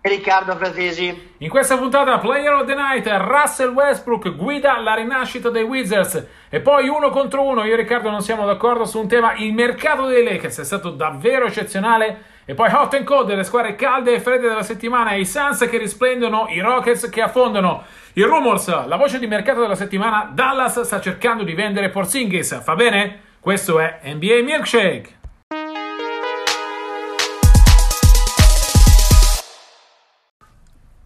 Riccardo 0.00 0.54
Fratesi. 0.54 1.34
In 1.38 1.48
questa 1.48 1.76
puntata 1.76 2.18
Player 2.18 2.52
of 2.52 2.66
the 2.66 2.74
Night, 2.74 3.06
Russell 3.06 3.70
Westbrook 3.70 4.36
guida 4.36 4.78
la 4.78 4.94
rinascita 4.94 5.50
dei 5.50 5.64
Wizards 5.64 6.24
e 6.48 6.60
poi 6.60 6.88
uno 6.88 7.10
contro 7.10 7.42
uno, 7.42 7.64
io 7.64 7.74
e 7.74 7.76
Riccardo 7.76 8.08
non 8.08 8.22
siamo 8.22 8.46
d'accordo 8.46 8.84
su 8.84 9.00
un 9.00 9.08
tema, 9.08 9.34
il 9.34 9.52
mercato 9.52 10.06
dei 10.06 10.22
Lakers 10.22 10.60
è 10.60 10.64
stato 10.64 10.90
davvero 10.90 11.46
eccezionale 11.46 12.22
e 12.44 12.54
poi 12.54 12.72
hot 12.72 12.94
and 12.94 13.04
cold 13.04 13.26
delle 13.26 13.42
squadre 13.42 13.74
calde 13.74 14.14
e 14.14 14.20
fredde 14.20 14.48
della 14.48 14.62
settimana, 14.62 15.14
i 15.14 15.26
Suns 15.26 15.66
che 15.68 15.76
risplendono, 15.76 16.46
i 16.48 16.60
Rockets 16.60 17.10
che 17.10 17.20
affondano. 17.20 17.82
I 18.14 18.22
Rumors, 18.22 18.86
la 18.86 18.96
voce 18.96 19.18
di 19.18 19.26
mercato 19.26 19.60
della 19.60 19.74
settimana, 19.74 20.30
Dallas 20.32 20.80
sta 20.80 21.00
cercando 21.00 21.42
di 21.42 21.54
vendere 21.54 21.90
Porzingis, 21.90 22.62
fa 22.62 22.74
bene? 22.74 23.20
Questo 23.40 23.78
è 23.78 24.00
NBA 24.04 24.42
Milkshake. 24.44 25.17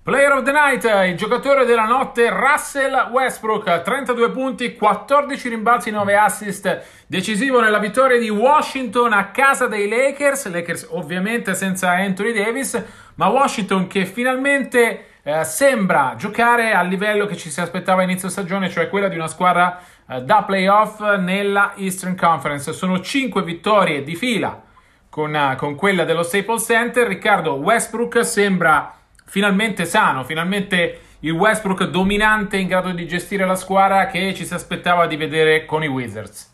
Player 0.05 0.33
of 0.33 0.43
the 0.43 0.51
Night, 0.51 0.83
il 1.09 1.17
giocatore 1.17 1.65
della 1.65 1.85
notte 1.85 2.29
Russell 2.29 3.11
Westbrook, 3.13 3.83
32 3.83 4.31
punti, 4.33 4.75
14 4.75 5.49
rimbalzi, 5.49 5.93
9 5.93 6.17
assist, 6.17 6.83
decisivo 7.07 7.61
nella 7.61 7.79
vittoria 7.79 8.19
di 8.19 8.29
Washington 8.29 9.13
a 9.13 9.31
casa 9.31 9.69
dei 9.69 9.89
Lakers, 9.89 10.51
Lakers 10.51 10.89
ovviamente 10.91 11.55
senza 11.55 11.93
Anthony 11.93 12.33
Davis, 12.33 12.83
ma 13.15 13.29
Washington 13.29 13.87
che 13.87 14.05
finalmente 14.05 15.05
eh, 15.23 15.45
sembra 15.45 16.15
giocare 16.19 16.73
al 16.73 16.89
livello 16.89 17.27
che 17.27 17.37
ci 17.37 17.49
si 17.49 17.61
aspettava 17.61 18.01
a 18.01 18.05
inizio 18.05 18.29
stagione, 18.29 18.71
cioè 18.71 18.89
quella 18.89 19.07
di 19.07 19.15
una 19.15 19.29
squadra 19.29 19.81
eh, 20.09 20.21
da 20.23 20.43
playoff 20.43 21.01
nella 21.19 21.75
Eastern 21.77 22.17
Conference. 22.17 22.73
Sono 22.73 22.99
5 22.99 23.45
vittorie 23.45 24.03
di 24.03 24.17
fila 24.17 24.61
con, 25.09 25.33
uh, 25.33 25.55
con 25.55 25.77
quella 25.77 26.03
dello 26.03 26.25
Staples 26.25 26.65
Center, 26.65 27.07
Riccardo 27.07 27.53
Westbrook 27.53 28.25
sembra 28.25 28.97
finalmente 29.33 29.87
sano, 29.87 30.25
finalmente 30.25 31.01
il 31.21 31.31
Westbrook 31.31 31.85
dominante 31.85 32.59
in 32.59 32.69
grado 32.69 32.91
di 32.91 33.09
gestire 33.09 33.47
la 33.47 33.55
squadra 33.55 34.07
che 34.07 34.35
ci 34.35 34.45
si 34.45 34.53
aspettava 34.53 35.07
di 35.07 35.17
vedere 35.17 35.65
con 35.65 35.83
i 35.83 35.87
Wizards. 35.87 36.51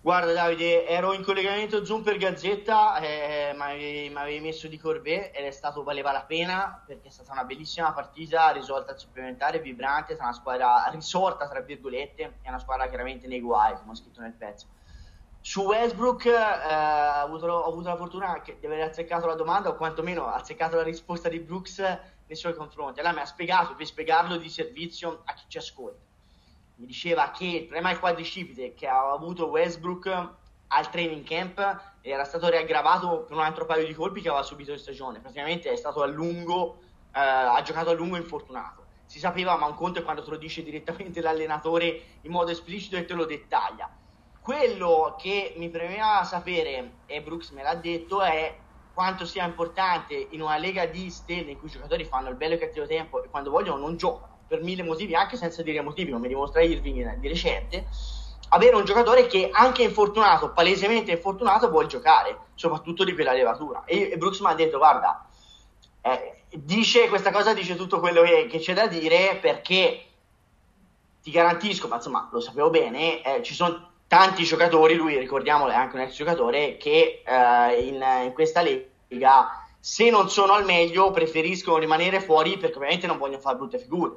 Guarda 0.00 0.32
Davide, 0.32 0.84
ero 0.84 1.12
in 1.12 1.22
collegamento 1.22 1.84
Zoom 1.84 2.02
per 2.02 2.16
Gazzetta, 2.16 2.98
eh, 2.98 3.54
mi 3.54 4.16
avevi 4.16 4.40
messo 4.40 4.66
di 4.66 4.78
Corbet 4.78 5.30
ed 5.32 5.44
è 5.44 5.50
stato 5.52 5.84
valeva 5.84 6.10
la 6.10 6.24
pena 6.26 6.82
perché 6.84 7.06
è 7.06 7.10
stata 7.12 7.30
una 7.30 7.44
bellissima 7.44 7.92
partita, 7.92 8.50
risolta 8.50 8.90
al 8.90 8.98
supplementare, 8.98 9.60
vibrante, 9.60 10.16
è 10.16 10.20
una 10.20 10.32
squadra 10.32 10.88
risorta 10.90 11.48
tra 11.48 11.60
virgolette, 11.60 12.38
è 12.42 12.48
una 12.48 12.58
squadra 12.58 12.88
chiaramente 12.88 13.28
nei 13.28 13.40
guai, 13.40 13.74
come 13.74 13.92
ho 13.92 13.94
scritto 13.94 14.20
nel 14.20 14.34
pezzo. 14.36 14.66
Su 15.48 15.60
Westbrook 15.60 16.24
eh, 16.24 16.32
ho, 16.32 17.22
avuto, 17.22 17.46
ho, 17.46 17.68
avuto, 17.68 17.88
la 17.88 17.96
fortuna 17.96 18.42
di 18.44 18.66
aver 18.66 18.80
azzeccato 18.80 19.26
la 19.26 19.36
domanda 19.36 19.68
o 19.68 19.76
quantomeno 19.76 20.26
azzeccato 20.26 20.74
la 20.74 20.82
risposta 20.82 21.28
di 21.28 21.38
Brooks 21.38 21.78
nei 21.78 22.36
suoi 22.36 22.52
confronti. 22.56 22.98
Allora 22.98 23.14
mi 23.14 23.20
ha 23.20 23.26
spiegato, 23.26 23.76
per 23.76 23.86
spiegarlo 23.86 24.38
di 24.38 24.48
servizio 24.48 25.22
a 25.24 25.34
chi 25.34 25.44
ci 25.46 25.58
ascolta. 25.58 26.04
Mi 26.74 26.86
diceva 26.86 27.30
che 27.30 27.44
il 27.44 27.60
problema 27.60 27.90
al 27.90 28.00
quadricipite 28.00 28.74
che 28.74 28.88
ha 28.88 29.12
avuto 29.12 29.46
Westbrook 29.46 30.06
al 30.66 30.90
training 30.90 31.24
camp 31.24 31.94
era 32.00 32.24
stato 32.24 32.48
riaggravato 32.48 33.20
per 33.20 33.36
un 33.36 33.44
altro 33.44 33.66
paio 33.66 33.86
di 33.86 33.94
colpi 33.94 34.20
che 34.20 34.28
aveva 34.28 34.42
subito 34.42 34.72
in 34.72 34.78
stagione. 34.78 35.20
Praticamente 35.20 35.70
è 35.70 35.76
stato 35.76 36.02
a 36.02 36.06
lungo, 36.06 36.80
eh, 37.14 37.20
ha 37.20 37.62
giocato 37.62 37.90
a 37.90 37.94
lungo 37.94 38.16
infortunato. 38.16 38.84
Si 39.04 39.20
sapeva, 39.20 39.56
ma 39.56 39.66
un 39.66 39.76
conto 39.76 40.00
è 40.00 40.02
quando 40.02 40.24
te 40.24 40.30
lo 40.30 40.38
dice 40.38 40.64
direttamente 40.64 41.20
l'allenatore 41.20 42.02
in 42.22 42.32
modo 42.32 42.50
esplicito 42.50 42.96
e 42.96 43.04
te 43.04 43.14
lo 43.14 43.24
dettaglia 43.24 43.88
quello 44.46 45.16
che 45.18 45.54
mi 45.56 45.68
premeva 45.70 46.22
sapere, 46.22 46.98
e 47.06 47.20
Brooks 47.20 47.50
me 47.50 47.64
l'ha 47.64 47.74
detto, 47.74 48.22
è 48.22 48.56
quanto 48.94 49.26
sia 49.26 49.44
importante 49.44 50.28
in 50.30 50.40
una 50.40 50.56
lega 50.56 50.86
di 50.86 51.10
stelle 51.10 51.50
in 51.50 51.58
cui 51.58 51.66
i 51.66 51.72
giocatori 51.72 52.04
fanno 52.04 52.28
il 52.28 52.36
bello 52.36 52.52
e 52.52 52.54
il 52.54 52.60
cattivo 52.60 52.86
tempo 52.86 53.24
e 53.24 53.28
quando 53.28 53.50
vogliono 53.50 53.80
non 53.80 53.96
giocano 53.96 54.38
per 54.46 54.62
mille 54.62 54.84
motivi, 54.84 55.16
anche 55.16 55.36
senza 55.36 55.64
dire 55.64 55.80
motivi, 55.80 56.12
come 56.12 56.28
dimostra 56.28 56.62
Irving 56.62 57.16
di 57.16 57.26
recente, 57.26 57.88
avere 58.50 58.76
un 58.76 58.84
giocatore 58.84 59.26
che 59.26 59.50
anche 59.52 59.82
infortunato, 59.82 60.52
palesemente 60.52 61.10
infortunato, 61.10 61.68
vuole 61.68 61.88
giocare, 61.88 62.38
soprattutto 62.54 63.02
di 63.02 63.14
quella 63.14 63.32
levatura. 63.32 63.82
E, 63.84 64.12
e 64.12 64.16
Brooks 64.16 64.38
mi 64.38 64.46
ha 64.46 64.54
detto, 64.54 64.78
guarda, 64.78 65.26
eh, 66.02 66.42
dice 66.50 67.08
questa 67.08 67.32
cosa, 67.32 67.52
dice 67.52 67.74
tutto 67.74 67.98
quello 67.98 68.22
che, 68.22 68.46
che 68.48 68.60
c'è 68.60 68.74
da 68.74 68.86
dire 68.86 69.38
perché 69.40 70.04
ti 71.20 71.32
garantisco, 71.32 71.88
ma 71.88 71.96
insomma 71.96 72.28
lo 72.30 72.38
sapevo 72.38 72.70
bene, 72.70 73.24
eh, 73.24 73.42
ci 73.42 73.52
sono 73.52 73.94
tanti 74.06 74.44
giocatori, 74.44 74.94
lui 74.94 75.18
ricordiamolo 75.18 75.72
è 75.72 75.74
anche 75.74 75.96
un 75.96 76.02
ex 76.02 76.14
giocatore, 76.14 76.76
che 76.76 77.22
eh, 77.24 77.80
in, 77.80 78.04
in, 78.24 78.32
questa 78.32 78.62
lega 78.62 79.66
se 79.80 80.10
non 80.10 80.28
sono 80.28 80.52
al 80.52 80.64
meglio 80.64 81.10
preferiscono 81.10 81.78
rimanere 81.78 82.20
fuori 82.20 82.58
perché 82.58 82.76
ovviamente 82.76 83.06
non 83.06 83.18
vogliono 83.18 83.40
fare 83.40 83.56
brutte 83.56 83.78
figure. 83.78 84.14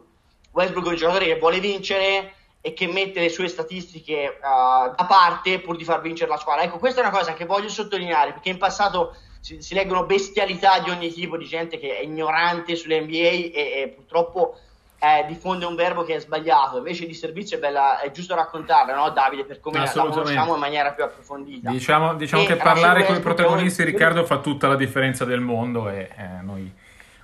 Westbrook 0.51 0.87
è 0.87 0.89
un 0.89 0.95
giocatore 0.95 1.25
che 1.25 1.37
vuole 1.37 1.59
vincere 1.59 2.33
e 2.61 2.73
che 2.73 2.87
mette 2.87 3.19
le 3.21 3.29
sue 3.29 3.47
statistiche 3.47 4.39
uh, 4.41 4.95
da 4.95 5.05
parte 5.07 5.59
pur 5.59 5.77
di 5.77 5.83
far 5.83 6.01
vincere 6.01 6.29
la 6.29 6.37
squadra. 6.37 6.63
Ecco, 6.63 6.79
questa 6.79 7.01
è 7.01 7.03
una 7.05 7.15
cosa 7.15 7.33
che 7.33 7.45
voglio 7.45 7.69
sottolineare 7.69 8.33
perché 8.33 8.49
in 8.49 8.57
passato 8.57 9.15
si, 9.39 9.61
si 9.61 9.73
leggono 9.73 10.05
bestialità 10.05 10.79
di 10.79 10.89
ogni 10.89 11.11
tipo 11.11 11.37
di 11.37 11.45
gente 11.45 11.77
che 11.77 11.97
è 11.97 12.01
ignorante 12.01 12.75
sulle 12.75 13.01
NBA 13.01 13.13
e, 13.13 13.51
e 13.53 13.93
purtroppo 13.95 14.57
eh, 14.99 15.25
diffonde 15.27 15.65
un 15.65 15.75
verbo 15.75 16.03
che 16.03 16.15
è 16.15 16.19
sbagliato, 16.19 16.77
invece 16.77 17.05
di 17.05 17.13
servizio 17.13 17.55
è, 17.55 17.59
bella, 17.59 18.01
è 18.01 18.11
giusto 18.11 18.35
raccontarla, 18.35 18.93
no 18.93 19.09
Davide, 19.11 19.45
per 19.45 19.61
come 19.61 19.79
la 19.79 19.89
conosciamo 19.89 20.53
in 20.55 20.59
maniera 20.59 20.91
più 20.91 21.05
approfondita. 21.05 21.71
Diciamo, 21.71 22.15
diciamo 22.15 22.43
che 22.43 22.57
parlare 22.57 23.05
con 23.05 23.15
i 23.15 23.21
protagonisti, 23.21 23.83
Riccardo, 23.83 24.25
fa 24.25 24.39
tutta 24.39 24.67
la 24.67 24.75
differenza 24.75 25.23
del 25.23 25.39
mondo 25.39 25.87
e 25.89 26.09
eh, 26.15 26.41
noi 26.41 26.71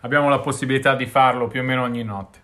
abbiamo 0.02 0.30
la 0.30 0.40
possibilità 0.40 0.96
di 0.96 1.06
farlo 1.06 1.48
più 1.48 1.60
o 1.60 1.64
meno 1.64 1.84
ogni 1.84 2.04
notte. 2.04 2.44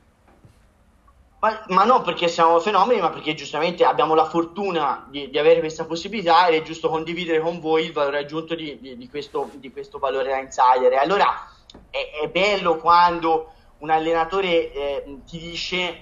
Ma, 1.40 1.64
ma 1.70 1.86
non 1.86 2.04
perché 2.04 2.28
siamo 2.28 2.60
fenomeni, 2.60 3.02
ma 3.02 3.10
perché 3.10 3.34
giustamente 3.34 3.84
abbiamo 3.84 4.14
la 4.14 4.26
fortuna 4.26 5.08
di, 5.10 5.30
di, 5.30 5.40
avere 5.40 5.60
questa 5.60 5.86
possibilità 5.86 6.48
ed 6.48 6.62
è 6.62 6.62
giusto 6.62 6.88
condividere 6.88 7.40
con 7.40 7.60
voi 7.60 7.86
il 7.86 7.94
valore 7.94 8.20
aggiunto 8.20 8.54
di, 8.54 8.78
di, 8.80 8.96
di 8.96 9.10
questo, 9.10 9.50
questo, 9.72 9.98
valore 9.98 10.30
da 10.30 10.40
insider. 10.40 10.94
Allora 11.00 11.50
è, 11.90 12.22
è 12.22 12.28
bello 12.28 12.76
quando 12.76 13.54
un 13.82 13.90
allenatore 13.90 14.72
eh, 14.72 15.18
ti 15.26 15.38
dice 15.38 16.00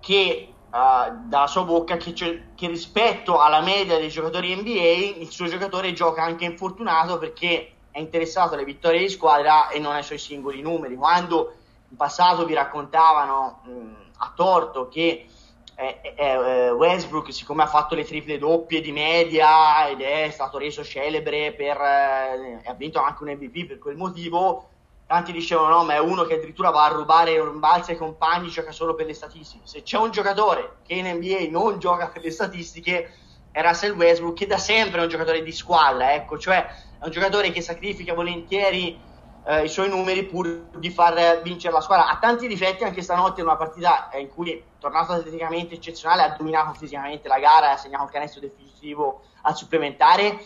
che 0.00 0.52
uh, 0.70 1.28
dalla 1.28 1.46
sua 1.46 1.64
bocca 1.64 1.96
che, 1.96 2.12
che, 2.12 2.66
rispetto 2.68 3.38
alla 3.38 3.60
media 3.60 3.98
dei 3.98 4.08
giocatori 4.08 4.54
NBA 4.54 5.20
il 5.20 5.30
suo 5.30 5.46
giocatore 5.46 5.92
gioca 5.92 6.22
anche 6.22 6.44
infortunato 6.44 7.18
perché 7.18 7.72
è 7.90 7.98
interessato 7.98 8.54
alle 8.54 8.64
vittorie 8.64 9.00
di 9.00 9.08
squadra 9.08 9.68
e 9.68 9.78
non 9.78 9.92
ai 9.92 10.02
suoi 10.02 10.18
singoli 10.18 10.62
numeri. 10.62 10.94
Quando 10.94 11.54
in 11.90 11.96
passato 11.96 12.44
vi 12.44 12.54
raccontavano 12.54 13.60
mh, 13.64 13.94
a 14.18 14.32
torto 14.34 14.88
che 14.88 15.26
eh, 15.74 16.00
eh, 16.02 16.14
eh, 16.16 16.70
Westbrook, 16.70 17.32
siccome 17.32 17.62
ha 17.62 17.66
fatto 17.66 17.94
le 17.94 18.04
triple 18.04 18.38
doppie 18.38 18.80
di 18.80 18.90
media 18.90 19.88
ed 19.88 20.00
è 20.00 20.28
stato 20.30 20.58
reso 20.58 20.82
celebre 20.82 21.52
per, 21.52 21.76
eh, 21.80 22.62
ha 22.64 22.74
vinto 22.74 23.00
anche 23.00 23.22
un 23.22 23.30
MVP 23.30 23.66
per 23.66 23.78
quel 23.78 23.96
motivo, 23.96 24.68
tanti 25.08 25.32
dicevano 25.32 25.70
no, 25.70 25.84
ma 25.84 25.94
è 25.94 25.98
uno 25.98 26.24
che 26.24 26.34
addirittura 26.34 26.68
va 26.68 26.84
a 26.84 26.88
rubare 26.88 27.38
un 27.38 27.58
balzo 27.58 27.92
ai 27.92 27.96
compagni, 27.96 28.50
gioca 28.50 28.72
solo 28.72 28.94
per 28.94 29.06
le 29.06 29.14
statistiche. 29.14 29.66
Se 29.66 29.82
c'è 29.82 29.96
un 29.96 30.10
giocatore 30.10 30.80
che 30.86 30.92
in 30.92 31.06
NBA 31.06 31.48
non 31.48 31.78
gioca 31.78 32.08
per 32.08 32.22
le 32.22 32.30
statistiche, 32.30 33.14
è 33.50 33.62
Russell 33.62 33.96
Westbrook, 33.96 34.36
che 34.36 34.46
da 34.46 34.58
sempre 34.58 35.00
è 35.00 35.02
un 35.02 35.08
giocatore 35.08 35.42
di 35.42 35.50
squadra, 35.50 36.12
ecco, 36.12 36.36
cioè 36.38 36.58
è 37.00 37.04
un 37.04 37.10
giocatore 37.10 37.50
che 37.50 37.62
sacrifica 37.62 38.12
volentieri 38.12 39.00
eh, 39.46 39.64
i 39.64 39.68
suoi 39.68 39.88
numeri 39.88 40.24
pur 40.26 40.68
di 40.76 40.90
far 40.90 41.40
vincere 41.40 41.72
la 41.72 41.80
squadra. 41.80 42.10
Ha 42.10 42.18
tanti 42.18 42.46
difetti 42.46 42.84
anche 42.84 43.00
stanotte 43.00 43.40
in 43.40 43.46
una 43.46 43.56
partita 43.56 44.10
in 44.12 44.28
cui, 44.28 44.62
tornato 44.78 45.12
atleticamente 45.12 45.74
eccezionale, 45.74 46.20
ha 46.20 46.36
dominato 46.36 46.74
fisicamente 46.74 47.28
la 47.28 47.38
gara, 47.38 47.70
ha 47.70 47.76
segnato 47.78 48.04
il 48.04 48.10
canestro 48.10 48.42
decisivo 48.42 49.22
al 49.40 49.56
supplementare 49.56 50.38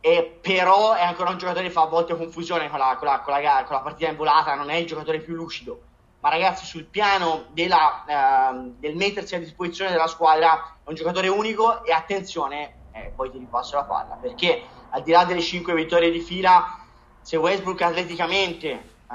e 0.00 0.38
però 0.40 0.94
è 0.94 1.02
ancora 1.02 1.30
un 1.30 1.38
giocatore 1.38 1.66
che 1.66 1.72
fa 1.72 1.82
a 1.82 1.86
volte 1.86 2.16
confusione 2.16 2.68
con 2.68 2.78
la, 2.78 2.96
con, 2.98 3.08
la, 3.08 3.20
con, 3.20 3.32
la, 3.32 3.64
con 3.64 3.76
la, 3.76 3.82
partita 3.82 4.10
in 4.10 4.16
volata, 4.16 4.54
non 4.54 4.70
è 4.70 4.74
il 4.74 4.86
giocatore 4.86 5.20
più 5.20 5.34
lucido. 5.34 5.80
Ma 6.20 6.30
ragazzi, 6.30 6.64
sul 6.64 6.84
piano 6.84 7.46
della, 7.52 8.04
uh, 8.52 8.74
del 8.78 8.96
mettersi 8.96 9.34
a 9.34 9.38
disposizione 9.38 9.90
della 9.90 10.08
squadra, 10.08 10.76
è 10.84 10.88
un 10.88 10.94
giocatore 10.94 11.28
unico 11.28 11.84
e 11.84 11.92
attenzione, 11.92 12.74
eh, 12.92 13.12
poi 13.14 13.30
ti 13.30 13.38
ripasso 13.38 13.76
la 13.76 13.84
palla, 13.84 14.16
perché 14.20 14.62
al 14.90 15.02
di 15.02 15.12
là 15.12 15.24
delle 15.24 15.40
5 15.40 15.74
vittorie 15.74 16.10
di 16.10 16.20
fila, 16.20 16.80
se 17.20 17.36
Westbrook 17.36 17.82
atleticamente 17.82 18.82
uh, 19.08 19.14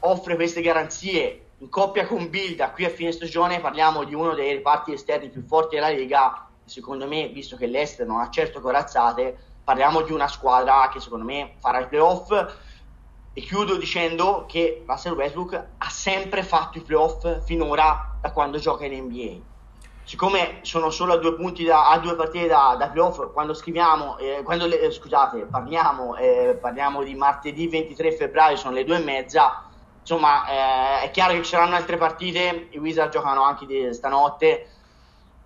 offre 0.00 0.34
queste 0.34 0.60
garanzie 0.60 1.44
in 1.58 1.68
coppia 1.70 2.06
con 2.06 2.28
Bilda 2.28 2.70
qui 2.70 2.84
a 2.84 2.90
fine 2.90 3.12
stagione, 3.12 3.60
parliamo 3.60 4.04
di 4.04 4.14
uno 4.14 4.34
dei 4.34 4.52
reparti 4.52 4.92
esterni 4.92 5.30
più 5.30 5.42
forti 5.46 5.76
della 5.76 5.88
Lega, 5.88 6.48
secondo 6.64 7.06
me, 7.06 7.28
visto 7.28 7.56
che 7.56 7.66
l'Ester 7.66 8.06
non 8.06 8.20
ha 8.20 8.28
certo 8.30 8.60
corazzate, 8.60 9.53
parliamo 9.64 10.02
di 10.02 10.12
una 10.12 10.28
squadra 10.28 10.88
che 10.92 11.00
secondo 11.00 11.24
me 11.24 11.54
farà 11.58 11.80
i 11.80 11.88
playoff. 11.88 12.30
E 13.36 13.40
chiudo 13.40 13.76
dicendo 13.76 14.44
che 14.46 14.84
Russell 14.86 15.14
Westbrook 15.14 15.54
ha 15.78 15.88
sempre 15.88 16.44
fatto 16.44 16.78
i 16.78 16.82
playoff 16.82 17.44
finora 17.44 18.16
da 18.20 18.30
quando 18.30 18.58
gioca 18.58 18.84
in 18.84 19.02
NBA 19.04 19.52
siccome 20.04 20.58
sono 20.62 20.90
solo 20.90 21.14
a 21.14 21.16
due 21.16 21.34
da, 21.64 21.88
a 21.88 21.98
due 21.98 22.14
partite 22.14 22.46
da, 22.46 22.76
da 22.78 22.90
playoff 22.90 23.32
quando 23.32 23.54
scriviamo 23.54 24.18
eh, 24.18 24.42
quando 24.44 24.66
le, 24.66 24.80
eh, 24.80 24.90
scusate 24.90 25.46
parliamo, 25.46 26.16
eh, 26.16 26.58
parliamo 26.60 27.02
di 27.02 27.14
martedì 27.14 27.66
23 27.68 28.12
febbraio 28.12 28.56
sono 28.56 28.74
le 28.74 28.84
due 28.84 28.98
e 28.98 29.02
mezza 29.02 29.64
insomma 29.98 30.46
eh, 30.46 31.04
è 31.04 31.10
chiaro 31.10 31.32
che 31.32 31.42
ci 31.42 31.50
saranno 31.50 31.74
altre 31.74 31.96
partite 31.96 32.68
i 32.70 32.78
Wizard 32.78 33.10
giocano 33.10 33.42
anche 33.42 33.64
di, 33.64 33.94
stanotte 33.94 34.68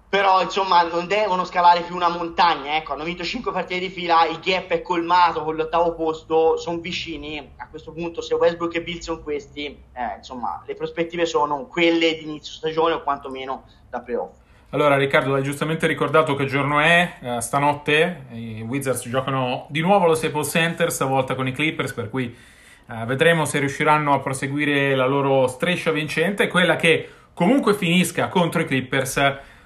però 0.08 0.40
insomma 0.40 0.82
non 0.82 1.06
devono 1.06 1.44
scalare 1.44 1.82
più 1.82 1.94
una 1.94 2.08
montagna 2.08 2.76
ecco. 2.76 2.94
Hanno 2.94 3.04
vinto 3.04 3.24
5 3.24 3.52
partite 3.52 3.80
di 3.80 3.90
fila 3.90 4.26
il 4.26 4.38
gap 4.40 4.68
è 4.70 4.80
colmato 4.80 5.44
con 5.44 5.56
l'ottavo 5.56 5.94
posto 5.94 6.56
sono 6.56 6.78
vicini. 6.78 7.52
A 7.56 7.68
questo 7.68 7.92
punto 7.92 8.22
se 8.22 8.34
Westbrook 8.34 8.74
e 8.76 8.82
Bill 8.82 8.98
sono 9.00 9.20
questi 9.20 9.66
eh, 9.66 10.16
insomma 10.16 10.62
le 10.66 10.74
prospettive 10.74 11.26
sono 11.26 11.66
quelle 11.66 12.16
di 12.16 12.24
inizio 12.24 12.54
stagione 12.54 12.94
o 12.94 13.02
quantomeno 13.02 13.64
da 13.90 14.00
playoff. 14.00 14.46
Allora 14.70 14.98
Riccardo 14.98 15.34
hai 15.34 15.42
giustamente 15.42 15.86
ricordato 15.86 16.34
che 16.34 16.44
giorno 16.44 16.78
è, 16.80 17.14
uh, 17.20 17.38
stanotte 17.40 18.26
i 18.32 18.60
Wizards 18.60 19.08
giocano 19.08 19.66
di 19.70 19.80
nuovo 19.80 20.04
allo 20.04 20.14
Staples 20.14 20.50
Center, 20.50 20.92
stavolta 20.92 21.34
con 21.34 21.46
i 21.48 21.52
Clippers, 21.52 21.94
per 21.94 22.10
cui 22.10 22.36
uh, 22.86 23.06
vedremo 23.06 23.46
se 23.46 23.60
riusciranno 23.60 24.12
a 24.12 24.20
proseguire 24.20 24.94
la 24.94 25.06
loro 25.06 25.46
striscia 25.46 25.90
vincente, 25.90 26.48
quella 26.48 26.76
che 26.76 27.08
comunque 27.32 27.72
finisca 27.72 28.28
contro 28.28 28.60
i 28.60 28.66
Clippers, 28.66 29.16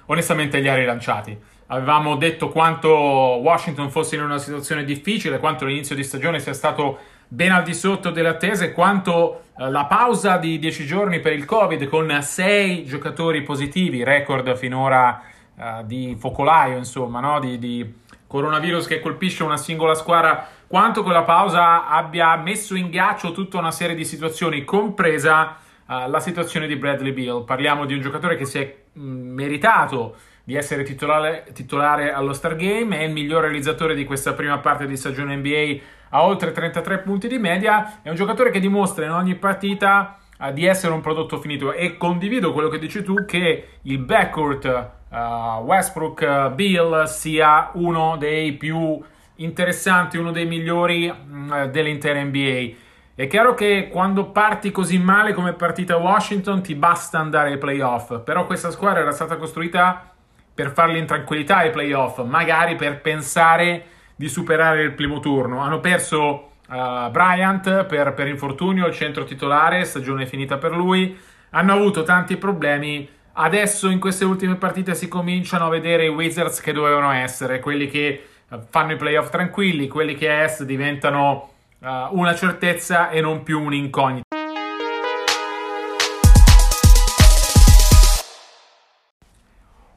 onestamente 0.05 0.59
li 0.59 0.69
ha 0.69 0.75
rilanciati. 0.75 1.37
Avevamo 1.67 2.15
detto 2.15 2.49
quanto 2.49 2.89
Washington 2.89 3.89
fosse 3.89 4.15
in 4.15 4.21
una 4.21 4.37
situazione 4.37 4.83
difficile, 4.83 5.39
quanto 5.39 5.65
l'inizio 5.65 5.95
di 5.95 6.03
stagione 6.03 6.39
sia 6.39 6.53
stato 6.53 6.99
ben 7.27 7.51
al 7.51 7.63
di 7.63 7.73
sotto 7.73 8.11
delle 8.11 8.27
attese, 8.27 8.73
quanto 8.73 9.45
eh, 9.57 9.69
la 9.69 9.85
pausa 9.85 10.37
di 10.37 10.59
10 10.59 10.85
giorni 10.85 11.19
per 11.19 11.33
il 11.33 11.45
Covid 11.45 11.87
con 11.87 12.15
6 12.21 12.85
giocatori 12.85 13.41
positivi, 13.41 14.03
record 14.03 14.55
finora 14.55 15.21
uh, 15.55 15.83
di 15.83 16.15
focolaio, 16.19 16.77
insomma, 16.77 17.19
no? 17.19 17.39
di, 17.39 17.57
di, 17.57 18.01
coronavirus 18.27 18.87
che 18.87 18.99
colpisce 18.99 19.43
una 19.43 19.57
singola 19.57 19.93
squadra, 19.93 20.47
quanto 20.65 21.03
quella 21.03 21.21
pausa 21.21 21.87
abbia 21.87 22.35
messo 22.35 22.75
in 22.75 22.89
ghiaccio 22.89 23.31
tutta 23.31 23.59
una 23.59 23.69
serie 23.69 23.95
di 23.95 24.05
situazioni, 24.05 24.63
compresa 24.63 25.57
uh, 25.87 26.09
la 26.09 26.19
situazione 26.19 26.67
di 26.67 26.75
Bradley 26.75 27.11
Beal. 27.11 27.43
Parliamo 27.43 27.85
di 27.85 27.93
un 27.93 28.01
giocatore 28.01 28.35
che 28.35 28.45
si 28.45 28.57
è 28.59 28.82
meritato 28.93 30.15
di 30.43 30.55
essere 30.55 30.83
titolare, 30.83 31.45
titolare 31.53 32.11
allo 32.11 32.33
Star 32.33 32.55
Game, 32.55 32.97
è 32.97 33.03
il 33.03 33.11
miglior 33.11 33.43
realizzatore 33.43 33.95
di 33.95 34.03
questa 34.03 34.33
prima 34.33 34.57
parte 34.59 34.85
di 34.85 34.97
stagione 34.97 35.35
NBA 35.37 35.77
a 36.09 36.23
oltre 36.25 36.51
33 36.51 36.99
punti 36.99 37.27
di 37.27 37.39
media, 37.39 38.01
è 38.01 38.09
un 38.09 38.15
giocatore 38.15 38.51
che 38.51 38.59
dimostra 38.59 39.05
in 39.05 39.11
ogni 39.11 39.35
partita 39.35 40.19
uh, 40.37 40.51
di 40.51 40.65
essere 40.65 40.93
un 40.93 41.01
prodotto 41.01 41.39
finito 41.39 41.73
e 41.73 41.97
condivido 41.97 42.53
quello 42.53 42.69
che 42.69 42.77
dici 42.77 43.03
tu 43.03 43.25
che 43.25 43.67
il 43.81 43.97
backcourt 43.97 44.91
uh, 45.09 45.15
Westbrook-Bill 45.63 47.05
sia 47.05 47.71
uno 47.73 48.17
dei 48.17 48.53
più 48.53 49.01
interessanti, 49.37 50.17
uno 50.17 50.31
dei 50.31 50.45
migliori 50.45 51.07
uh, 51.07 51.69
dell'intera 51.69 52.21
NBA. 52.21 52.82
È 53.15 53.27
chiaro 53.27 53.53
che 53.53 53.89
quando 53.91 54.31
parti 54.31 54.71
così 54.71 54.97
male 54.97 55.33
come 55.33 55.53
partita 55.53 55.97
Washington 55.97 56.63
ti 56.63 56.73
basta 56.73 57.19
andare 57.19 57.51
ai 57.51 57.57
playoff, 57.59 58.21
però 58.21 58.47
questa 58.47 58.71
squadra 58.71 59.01
era 59.01 59.11
stata 59.11 59.37
costruita 59.37 60.11
per 60.51 60.71
farli 60.71 60.97
in 60.97 61.05
tranquillità 61.05 61.57
ai 61.57 61.69
playoff, 61.69 62.23
magari 62.23 62.75
per 62.75 63.01
pensare 63.01 63.85
di 64.15 64.27
superare 64.27 64.81
il 64.81 64.93
primo 64.93 65.19
turno. 65.19 65.59
Hanno 65.59 65.79
perso 65.79 66.53
uh, 66.67 67.11
Bryant 67.11 67.85
per, 67.85 68.15
per 68.15 68.25
infortunio, 68.25 68.87
il 68.87 68.93
centro 68.95 69.25
titolare, 69.25 69.85
stagione 69.85 70.25
finita 70.25 70.57
per 70.57 70.71
lui. 70.75 71.15
Hanno 71.51 71.73
avuto 71.73 72.01
tanti 72.01 72.35
problemi. 72.37 73.07
Adesso 73.33 73.89
in 73.89 73.99
queste 73.99 74.25
ultime 74.25 74.55
partite 74.55 74.95
si 74.95 75.07
cominciano 75.07 75.67
a 75.67 75.69
vedere 75.69 76.05
i 76.05 76.09
Wizards 76.09 76.59
che 76.61 76.73
dovevano 76.73 77.11
essere, 77.11 77.59
quelli 77.59 77.87
che 77.87 78.25
eh, 78.49 78.59
fanno 78.71 78.93
i 78.93 78.95
playoff 78.95 79.29
tranquilli, 79.29 79.87
quelli 79.87 80.15
che 80.15 80.31
a 80.31 80.41
est 80.41 80.63
diventano 80.63 81.52
uh, 81.83 82.17
una 82.17 82.33
certezza 82.33 83.09
e 83.09 83.21
non 83.21 83.43
più 83.43 83.61
un'incognita. 83.61 84.21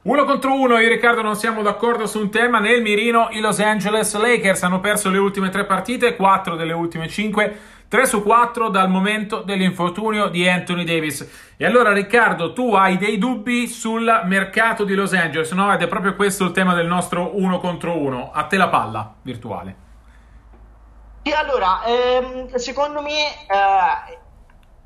Uno 0.03 0.23
contro 0.23 0.53
uno, 0.53 0.79
io 0.79 0.87
e 0.87 0.89
Riccardo 0.89 1.21
non 1.21 1.35
siamo 1.35 1.61
d'accordo 1.61 2.07
su 2.07 2.19
un 2.19 2.29
tema. 2.29 2.59
Nel 2.59 2.81
mirino 2.81 3.27
i 3.31 3.41
Los 3.41 3.59
Angeles 3.59 4.17
Lakers 4.17 4.63
hanno 4.63 4.79
perso 4.79 5.09
le 5.09 5.17
ultime 5.17 5.49
tre 5.49 5.65
partite, 5.65 6.15
quattro 6.15 6.55
delle 6.55 6.71
ultime 6.71 7.09
cinque, 7.09 7.75
3 7.89 8.05
su 8.05 8.23
4 8.23 8.69
dal 8.69 8.89
momento 8.89 9.41
dell'infortunio 9.41 10.27
di 10.27 10.47
Anthony 10.47 10.85
Davis. 10.85 11.53
E 11.57 11.65
allora 11.65 11.91
Riccardo, 11.91 12.53
tu 12.53 12.73
hai 12.73 12.97
dei 12.97 13.17
dubbi 13.17 13.67
sul 13.67 14.21
mercato 14.25 14.85
di 14.85 14.93
Los 14.93 15.13
Angeles, 15.13 15.51
no? 15.51 15.73
Ed 15.73 15.81
è 15.81 15.87
proprio 15.87 16.15
questo 16.15 16.45
il 16.45 16.51
tema 16.51 16.73
del 16.73 16.87
nostro 16.87 17.37
uno 17.37 17.59
contro 17.59 17.97
uno. 17.97 18.31
A 18.33 18.43
te 18.43 18.55
la 18.55 18.69
palla 18.69 19.13
virtuale. 19.21 19.86
E 21.21 21.31
allora, 21.33 21.83
ehm, 21.83 22.55
secondo 22.55 23.01
me 23.01 23.27
eh, 23.47 24.19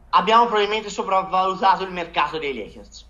abbiamo 0.10 0.46
probabilmente 0.46 0.90
sopravvalutato 0.90 1.84
il 1.84 1.92
mercato 1.92 2.38
dei 2.38 2.54
Lakers 2.54 3.10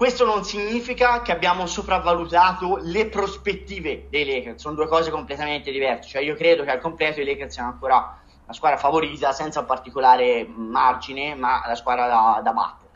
questo 0.00 0.24
non 0.24 0.44
significa 0.44 1.20
che 1.20 1.30
abbiamo 1.30 1.66
sopravvalutato 1.66 2.78
le 2.80 3.10
prospettive 3.10 4.06
dei 4.08 4.24
Lakers, 4.24 4.62
sono 4.62 4.74
due 4.74 4.88
cose 4.88 5.10
completamente 5.10 5.70
diverse. 5.70 6.08
Cioè, 6.08 6.22
io 6.22 6.36
credo 6.36 6.64
che 6.64 6.70
al 6.70 6.80
completo 6.80 7.20
i 7.20 7.24
Lakers 7.26 7.52
siano 7.52 7.68
ancora 7.68 8.18
la 8.46 8.52
squadra 8.54 8.78
favorita 8.78 9.32
senza 9.32 9.60
un 9.60 9.66
particolare 9.66 10.46
margine, 10.48 11.34
ma 11.34 11.62
la 11.66 11.74
squadra 11.74 12.06
da, 12.06 12.40
da 12.42 12.52
battere. 12.54 12.90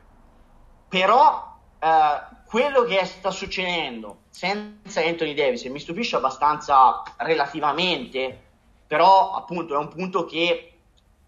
Però 0.88 1.58
eh, 1.78 2.37
quello 2.46 2.84
che 2.84 3.04
sta 3.04 3.30
succedendo 3.30 4.20
senza 4.30 5.02
Anthony 5.02 5.34
Davis 5.34 5.62
e 5.66 5.68
mi 5.68 5.80
stupisce 5.80 6.16
abbastanza 6.16 7.02
relativamente, 7.18 8.53
però 8.94 9.32
appunto 9.32 9.74
è 9.74 9.76
un 9.76 9.88
punto 9.88 10.24
che 10.24 10.72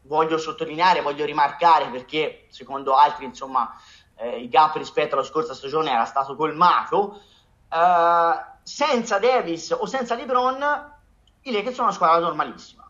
voglio 0.02 0.38
sottolineare, 0.38 1.00
voglio 1.00 1.25
rimarcare 1.25 1.88
perché 1.88 2.46
secondo 2.49 2.94
altri 2.94 3.25
insomma 3.25 3.75
eh, 4.14 4.40
il 4.40 4.49
gap 4.49 4.76
rispetto 4.76 5.16
alla 5.16 5.25
scorsa 5.25 5.52
stagione 5.52 5.90
era 5.90 6.04
stato 6.04 6.37
colmato. 6.37 7.20
Eh, 7.68 8.54
senza 8.62 9.18
Davis 9.18 9.73
o 9.76 9.85
senza 9.87 10.14
LeBron, 10.14 10.92
i 11.40 11.50
Lakers 11.50 11.75
sono 11.75 11.88
una 11.88 11.96
squadra 11.96 12.20
normalissima. 12.20 12.88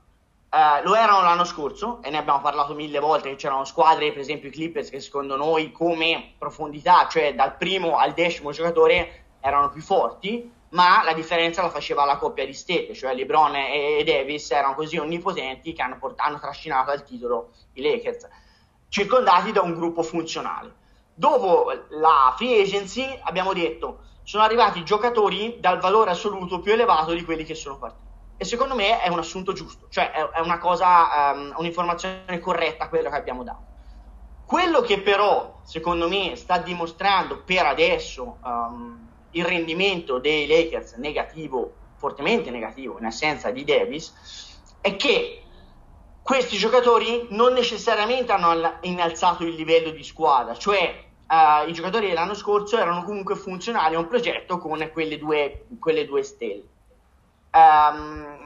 Eh, 0.50 0.83
lo 0.83 0.95
erano 0.95 1.23
l'anno 1.23 1.45
scorso 1.45 2.02
e 2.02 2.11
ne 2.11 2.18
abbiamo 2.18 2.42
parlato 2.42 2.75
mille 2.75 2.99
volte 2.99 3.30
che 3.30 3.37
c'erano 3.37 3.64
squadre, 3.64 4.12
per 4.12 4.21
esempio 4.21 4.50
i 4.50 4.52
Clippers, 4.52 4.90
che 4.90 5.00
secondo 5.00 5.37
noi 5.37 5.73
come 5.73 6.35
profondità, 6.37 7.09
cioè 7.09 7.35
dal 7.35 7.56
primo 7.56 7.97
al 7.97 8.12
decimo 8.12 8.50
giocatore, 8.50 9.25
erano 9.40 9.71
più 9.71 9.80
forti, 9.80 10.52
ma 10.70 11.02
la 11.04 11.12
differenza 11.12 11.62
la 11.62 11.70
faceva 11.70 12.04
la 12.04 12.16
coppia 12.16 12.44
di 12.44 12.52
stelle, 12.52 12.94
cioè 12.94 13.14
LeBron 13.14 13.54
e 13.54 14.02
Davis 14.04 14.50
erano 14.50 14.75
così 14.75 14.99
onnipotenti 14.99 15.73
che 15.73 15.82
hanno, 15.82 15.99
port- 15.99 16.20
hanno 16.20 16.38
trascinato 16.38 16.90
al 16.90 17.04
titolo 17.04 17.50
i 17.75 17.82
Lakers, 17.82 18.28
circondati 18.88 19.52
da 19.52 19.62
un 19.62 19.75
gruppo 19.75 20.02
funzionale. 20.02 20.75
Dopo 21.14 21.70
la 21.90 22.35
free 22.37 22.61
agency 22.61 23.18
abbiamo 23.23 23.52
detto 23.52 24.00
sono 24.23 24.42
arrivati 24.42 24.85
giocatori 24.85 25.56
dal 25.61 25.78
valore 25.78 26.11
assoluto 26.11 26.58
più 26.58 26.73
elevato 26.73 27.12
di 27.12 27.25
quelli 27.25 27.44
che 27.44 27.54
sono 27.54 27.78
partiti. 27.78 28.04
E 28.38 28.44
secondo 28.44 28.75
me 28.75 29.00
è 29.00 29.08
un 29.08 29.18
assunto 29.18 29.52
giusto, 29.52 29.87
cioè 29.88 30.11
è, 30.11 30.40
una 30.40 30.58
cosa, 30.58 31.32
um, 31.32 31.54
un'informazione 31.56 32.38
corretta 32.40 32.88
quello 32.88 33.08
che 33.08 33.16
abbiamo 33.16 33.44
dato. 33.44 33.64
Quello 34.44 34.80
che 34.80 35.00
però, 35.00 35.61
secondo 35.62 36.08
me, 36.08 36.37
sta 36.37 36.58
dimostrando 36.58 37.42
per 37.44 37.64
adesso 37.66 38.38
um, 38.42 39.06
il 39.37 39.45
rendimento 39.45 40.19
dei 40.19 40.47
Lakers 40.47 40.95
negativo, 40.95 41.73
fortemente 41.97 42.50
negativo, 42.50 42.99
in 42.99 43.05
assenza 43.05 43.50
di 43.50 43.64
Davis, 43.64 44.61
è 44.81 44.97
che 44.97 45.43
questi 46.23 46.57
giocatori 46.57 47.28
non 47.31 47.52
necessariamente 47.52 48.33
hanno 48.33 48.78
innalzato 48.81 49.45
il 49.45 49.55
livello 49.55 49.90
di 49.90 50.02
squadra, 50.02 50.57
cioè 50.57 51.05
uh, 51.28 51.69
i 51.69 51.73
giocatori 51.73 52.09
dell'anno 52.09 52.35
scorso 52.35 52.76
erano 52.76 53.05
comunque 53.05 53.37
funzionali 53.37 53.95
a 53.95 53.99
un 53.99 54.09
progetto 54.09 54.59
con 54.59 54.90
quelle 54.93 55.19
due, 55.19 55.66
quelle 55.78 56.05
due 56.05 56.23
stelle. 56.23 56.64
Um, 57.52 58.46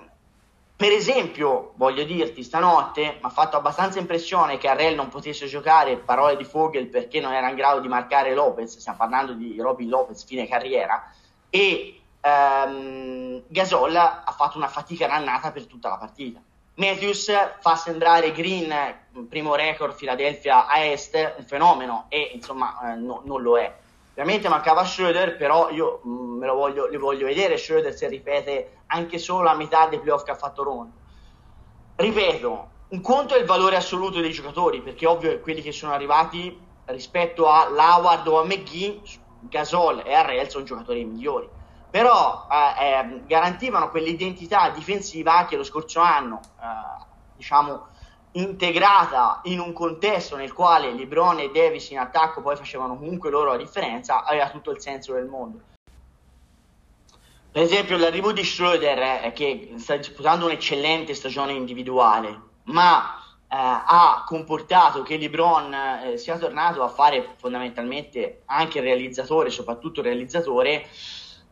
per 0.81 0.93
esempio, 0.93 1.73
voglio 1.75 2.05
dirti, 2.05 2.43
stanotte 2.43 3.03
mi 3.03 3.19
ha 3.21 3.29
fatto 3.29 3.59
abbastanza 3.59 3.99
impressione 3.99 4.57
che 4.57 4.67
Arrel 4.67 4.95
non 4.95 5.11
potesse 5.11 5.45
giocare, 5.45 5.99
parole 5.99 6.39
di 6.39 6.45
Fogel, 6.45 6.87
perché 6.87 7.21
non 7.21 7.35
era 7.35 7.51
in 7.51 7.55
grado 7.55 7.81
di 7.81 7.89
marcare 7.89 8.33
Lopez, 8.33 8.79
stiamo 8.79 8.97
parlando 8.97 9.35
di 9.35 9.61
Robin 9.61 9.91
Lopez, 9.91 10.25
fine 10.25 10.49
carriera, 10.49 11.13
e 11.51 12.01
ehm, 12.19 13.43
Gasol 13.49 13.95
ha 13.95 14.35
fatto 14.35 14.57
una 14.57 14.69
fatica 14.69 15.07
rannata 15.07 15.53
per 15.53 15.67
tutta 15.67 15.91
la 15.91 15.99
partita. 15.99 16.41
Matthews 16.77 17.31
fa 17.61 17.77
sembrare 17.77 18.33
Green, 18.33 18.75
primo 19.29 19.55
record 19.57 19.95
Philadelphia 19.95 20.67
a 20.67 20.83
est, 20.83 21.35
un 21.37 21.45
fenomeno 21.45 22.07
e 22.09 22.31
insomma 22.33 22.95
eh, 22.95 22.97
no, 22.97 23.21
non 23.27 23.43
lo 23.43 23.59
è. 23.59 23.71
Ovviamente 24.11 24.49
mancava 24.49 24.85
Schroeder, 24.85 25.37
però 25.37 25.71
io 25.71 26.01
mm, 26.07 26.39
me 26.39 26.47
lo 26.47 26.55
voglio, 26.55 26.87
li 26.87 26.97
voglio 26.97 27.27
vedere 27.27 27.57
Schroeder 27.57 27.95
se 27.95 28.09
ripete 28.09 28.79
anche 28.87 29.19
solo 29.19 29.49
a 29.49 29.55
metà 29.55 29.87
dei 29.87 30.01
playoff 30.01 30.25
che 30.25 30.33
ha 30.33 30.37
fatto 30.37 30.63
Rondo. 30.63 30.93
Ripeto, 31.97 32.69
un 32.89 33.01
conto 33.01 33.35
è 33.35 33.39
il 33.39 33.47
valore 33.47 33.77
assoluto 33.77 34.21
dei 34.21 34.33
giocatori, 34.33 34.81
perché 34.81 35.07
ovvio 35.07 35.31
che 35.31 35.41
quelli 35.41 35.63
che 35.63 35.73
sono 35.73 35.93
arrivati 35.93 36.59
rispetto 36.87 37.49
a 37.49 37.69
Laward 37.69 38.27
o 38.27 38.41
a 38.41 38.45
McGee, 38.45 39.01
Gasol 39.43 40.03
e 40.05 40.13
Arrel 40.13 40.49
sono 40.49 40.65
giocatori 40.65 41.05
migliori. 41.05 41.49
Però 41.89 42.47
eh, 42.51 42.85
eh, 42.85 43.23
garantivano 43.27 43.91
quell'identità 43.91 44.71
difensiva 44.71 45.45
che 45.47 45.57
lo 45.57 45.65
scorso 45.65 46.01
anno, 46.01 46.41
eh, 46.61 47.05
diciamo, 47.37 47.87
integrata 48.33 49.41
in 49.45 49.59
un 49.59 49.73
contesto 49.73 50.37
nel 50.37 50.53
quale 50.53 50.93
LeBron 50.93 51.41
e 51.41 51.51
Davis 51.51 51.91
in 51.91 51.99
attacco 51.99 52.43
poi 52.43 52.57
facevano 52.57 52.97
comunque 52.97 53.31
loro 53.31 53.51
la 53.51 53.57
differenza, 53.57 54.25
aveva 54.25 54.51
tutto 54.51 54.71
il 54.71 54.81
senso 54.81 55.15
del 55.15 55.27
mondo. 55.27 55.61
Per 57.53 57.63
esempio, 57.63 57.97
l'arrivo 57.97 58.33
di 58.33 58.45
Schroeder, 58.45 59.25
eh, 59.25 59.33
che 59.33 59.73
sta 59.77 59.97
disputando 59.97 60.45
un'eccellente 60.45 61.15
stagione 61.15 61.53
individuale, 61.53 62.41
ma 62.65 63.17
eh, 63.53 63.57
ha 63.57 64.23
comportato 64.25 65.03
che 65.03 65.17
LeBron 65.17 65.75
eh, 65.75 66.17
sia 66.17 66.39
tornato 66.39 66.85
a 66.85 66.89
fare 66.89 67.35
fondamentalmente 67.39 68.43
anche 68.45 68.79
il 68.79 68.85
realizzatore, 68.85 69.51
soprattutto 69.51 69.99
il 69.99 70.07
realizzatore, 70.07 70.87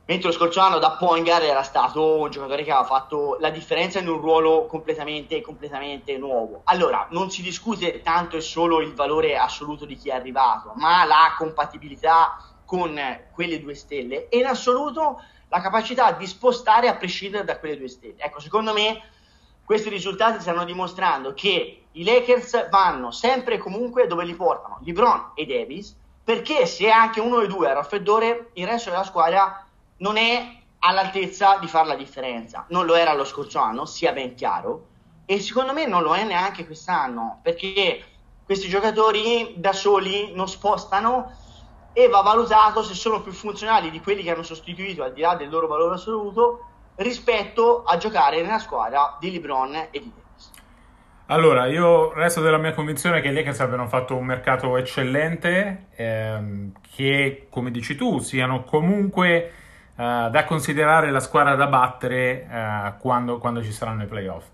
mentre 0.09 0.29
lo 0.29 0.35
scorso 0.35 0.61
anno 0.61 0.79
da 0.79 0.93
point 0.93 1.23
guard 1.23 1.45
era 1.45 1.63
stato 1.63 2.17
un 2.17 2.31
giocatore 2.31 2.65
che 2.65 2.71
aveva 2.71 2.87
fatto 2.87 3.37
la 3.41 3.51
differenza 3.51 3.99
in 3.99 4.09
un 4.09 4.19
ruolo 4.19 4.65
completamente, 4.65 5.43
completamente 5.43 6.17
nuovo. 6.17 6.63
Allora, 6.65 7.09
non 7.11 7.31
si 7.31 7.43
discute 7.43 8.01
tanto 8.01 8.39
e 8.39 8.41
solo 8.41 8.81
il 8.81 8.95
valore 8.95 9.37
assoluto 9.37 9.85
di 9.85 9.97
chi 9.97 10.09
è 10.09 10.15
arrivato, 10.15 10.73
ma 10.77 11.05
la 11.05 11.35
compatibilità 11.37 12.39
con 12.65 12.99
quelle 13.33 13.61
due 13.61 13.75
stelle 13.75 14.31
e 14.31 14.39
in 14.39 14.47
assoluto 14.47 15.21
la 15.49 15.61
capacità 15.61 16.13
di 16.13 16.27
spostare 16.27 16.89
a 16.89 16.97
prescindere 16.97 17.45
da 17.45 17.59
quelle 17.59 17.77
due 17.77 17.89
stelle. 17.89 18.17
Ecco, 18.17 18.41
secondo 18.41 18.73
me 18.73 19.03
questi 19.63 19.91
risultati 19.91 20.41
stanno 20.41 20.65
dimostrando 20.65 21.35
che 21.35 21.83
i 21.93 22.03
Lakers 22.03 22.71
vanno 22.71 23.11
sempre 23.11 23.57
e 23.57 23.59
comunque 23.59 24.07
dove 24.07 24.25
li 24.25 24.35
portano 24.35 24.79
LeBron 24.83 25.33
e 25.35 25.45
Davis, 25.45 25.95
perché 26.25 26.65
se 26.65 26.89
anche 26.89 27.21
uno 27.21 27.41
dei 27.41 27.49
due 27.49 27.69
è 27.69 27.75
raffreddore, 27.75 28.51
il 28.55 28.67
resto 28.67 28.89
della 28.89 29.05
squadra 29.05 29.65
non 29.99 30.17
è 30.17 30.57
all'altezza 30.81 31.59
di 31.59 31.67
fare 31.67 31.89
la 31.89 31.95
differenza. 31.95 32.67
Non 32.69 32.87
lo 32.87 32.95
era 32.95 33.15
lo 33.15 33.25
scorso 33.25 33.59
anno, 33.59 33.85
sia 33.85 34.13
ben 34.13 34.35
chiaro, 34.35 34.87
e 35.27 35.41
secondo 35.41 35.73
me 35.73 35.87
non 35.87 36.03
lo 36.03 36.15
è 36.15 36.25
neanche 36.25 36.67
quest'anno, 36.67 37.41
perché 37.43 38.03
questi 38.45 38.69
giocatori 38.69 39.55
da 39.57 39.73
soli 39.73 40.33
non 40.35 40.49
spostano 40.49 41.31
e 41.93 42.09
va 42.09 42.23
valutato 42.23 42.83
se 42.83 42.95
sono 42.95 43.21
più 43.21 43.33
funzionali 43.33 43.91
di 43.91 44.01
quelli 44.01 44.23
che 44.23 44.31
hanno 44.31 44.43
sostituito 44.43 45.03
al 45.03 45.13
di 45.13 45.21
là 45.21 45.35
del 45.35 45.51
loro 45.51 45.67
valore 45.67 45.97
assoluto 45.97 46.65
rispetto 46.97 47.83
a 47.83 47.97
giocare 47.97 48.41
nella 48.41 48.59
squadra 48.59 49.17
di 49.21 49.33
LeBron 49.33 49.75
e 49.75 49.89
di 49.93 50.13
Davis. 50.15 50.51
Allora, 51.27 51.67
io 51.67 52.13
resto 52.15 52.41
della 52.41 52.57
mia 52.57 52.73
convinzione 52.73 53.21
che 53.21 53.29
i 53.29 53.33
Lakers 53.33 53.61
abbiano 53.61 53.87
fatto 53.87 54.17
un 54.17 54.25
mercato 54.25 54.77
eccellente, 54.77 55.89
ehm, 55.95 56.73
che 56.95 57.49
come 57.51 57.71
dici 57.71 57.97
tu 57.97 58.19
siano 58.21 58.65
comunque 58.65 59.53
eh, 59.99 60.29
da 60.31 60.45
considerare 60.45 61.11
la 61.11 61.19
squadra 61.19 61.57
da 61.57 61.67
battere 61.67 62.47
eh, 62.49 62.93
quando, 63.01 63.39
quando, 63.39 63.65
ci 63.65 63.73
saranno 63.73 64.05
i 64.05 64.07
playoff. 64.07 64.47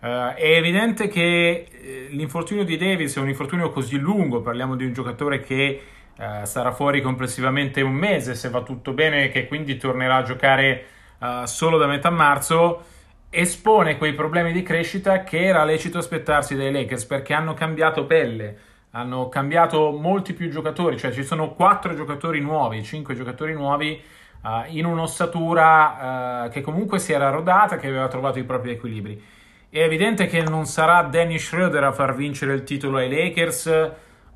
Uh, 0.00 0.32
è 0.34 0.54
evidente 0.56 1.08
che 1.08 2.08
l'infortunio 2.10 2.64
di 2.64 2.76
Davis 2.76 3.16
è 3.16 3.20
un 3.20 3.28
infortunio 3.28 3.70
così 3.70 3.98
lungo, 3.98 4.40
parliamo 4.40 4.76
di 4.76 4.84
un 4.84 4.92
giocatore 4.92 5.40
che 5.40 5.82
Uh, 6.18 6.44
sarà 6.46 6.72
fuori 6.72 7.00
complessivamente 7.00 7.80
un 7.80 7.92
mese 7.92 8.34
se 8.34 8.50
va 8.50 8.62
tutto 8.62 8.90
bene, 8.90 9.28
che 9.28 9.46
quindi 9.46 9.76
tornerà 9.76 10.16
a 10.16 10.22
giocare 10.24 10.84
uh, 11.20 11.44
solo 11.44 11.78
da 11.78 11.86
metà 11.86 12.10
marzo. 12.10 12.82
Espone 13.30 13.96
quei 13.98 14.14
problemi 14.14 14.50
di 14.50 14.64
crescita 14.64 15.22
che 15.22 15.44
era 15.44 15.62
lecito 15.62 15.98
aspettarsi 15.98 16.56
dai 16.56 16.72
Lakers 16.72 17.04
perché 17.04 17.34
hanno 17.34 17.54
cambiato 17.54 18.04
pelle, 18.04 18.58
hanno 18.90 19.28
cambiato 19.28 19.92
molti 19.92 20.32
più 20.32 20.50
giocatori, 20.50 20.98
cioè 20.98 21.12
ci 21.12 21.22
sono 21.22 21.54
quattro 21.54 21.94
giocatori 21.94 22.40
nuovi, 22.40 22.82
cinque 22.82 23.14
giocatori 23.14 23.52
nuovi 23.52 24.02
uh, 24.42 24.48
in 24.68 24.84
un'ossatura 24.84 26.48
che 26.50 26.60
comunque 26.60 26.98
si 26.98 27.12
era 27.12 27.30
rodata, 27.30 27.76
che 27.76 27.88
aveva 27.88 28.08
trovato 28.08 28.38
i 28.38 28.44
propri 28.44 28.72
equilibri. 28.72 29.22
È 29.70 29.80
evidente 29.80 30.26
che 30.26 30.42
non 30.42 30.64
sarà 30.64 31.02
Danny 31.02 31.38
Schroeder 31.38 31.84
a 31.84 31.92
far 31.92 32.14
vincere 32.14 32.54
il 32.54 32.64
titolo 32.64 32.96
ai 32.96 33.10
Lakers 33.10 33.90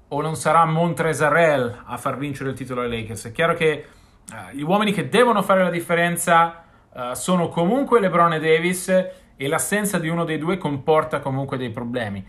o 0.08 0.20
non 0.20 0.36
sarà 0.36 0.64
Montrezarel 0.66 1.82
a 1.86 1.96
far 1.96 2.18
vincere 2.18 2.50
il 2.50 2.56
titolo 2.56 2.82
ai 2.82 2.90
Lakers. 2.90 3.26
È 3.26 3.32
chiaro 3.32 3.54
che 3.54 3.86
uh, 4.30 4.54
gli 4.54 4.62
uomini 4.62 4.92
che 4.92 5.08
devono 5.08 5.42
fare 5.42 5.62
la 5.62 5.70
differenza 5.70 6.64
uh, 6.92 7.14
sono 7.14 7.48
comunque 7.48 7.98
LeBron 8.00 8.34
e 8.34 8.40
Davis 8.40 8.88
e 9.36 9.48
l'assenza 9.48 9.98
di 9.98 10.08
uno 10.08 10.24
dei 10.24 10.38
due 10.38 10.58
comporta 10.58 11.20
comunque 11.20 11.56
dei 11.56 11.70
problemi. 11.70 12.24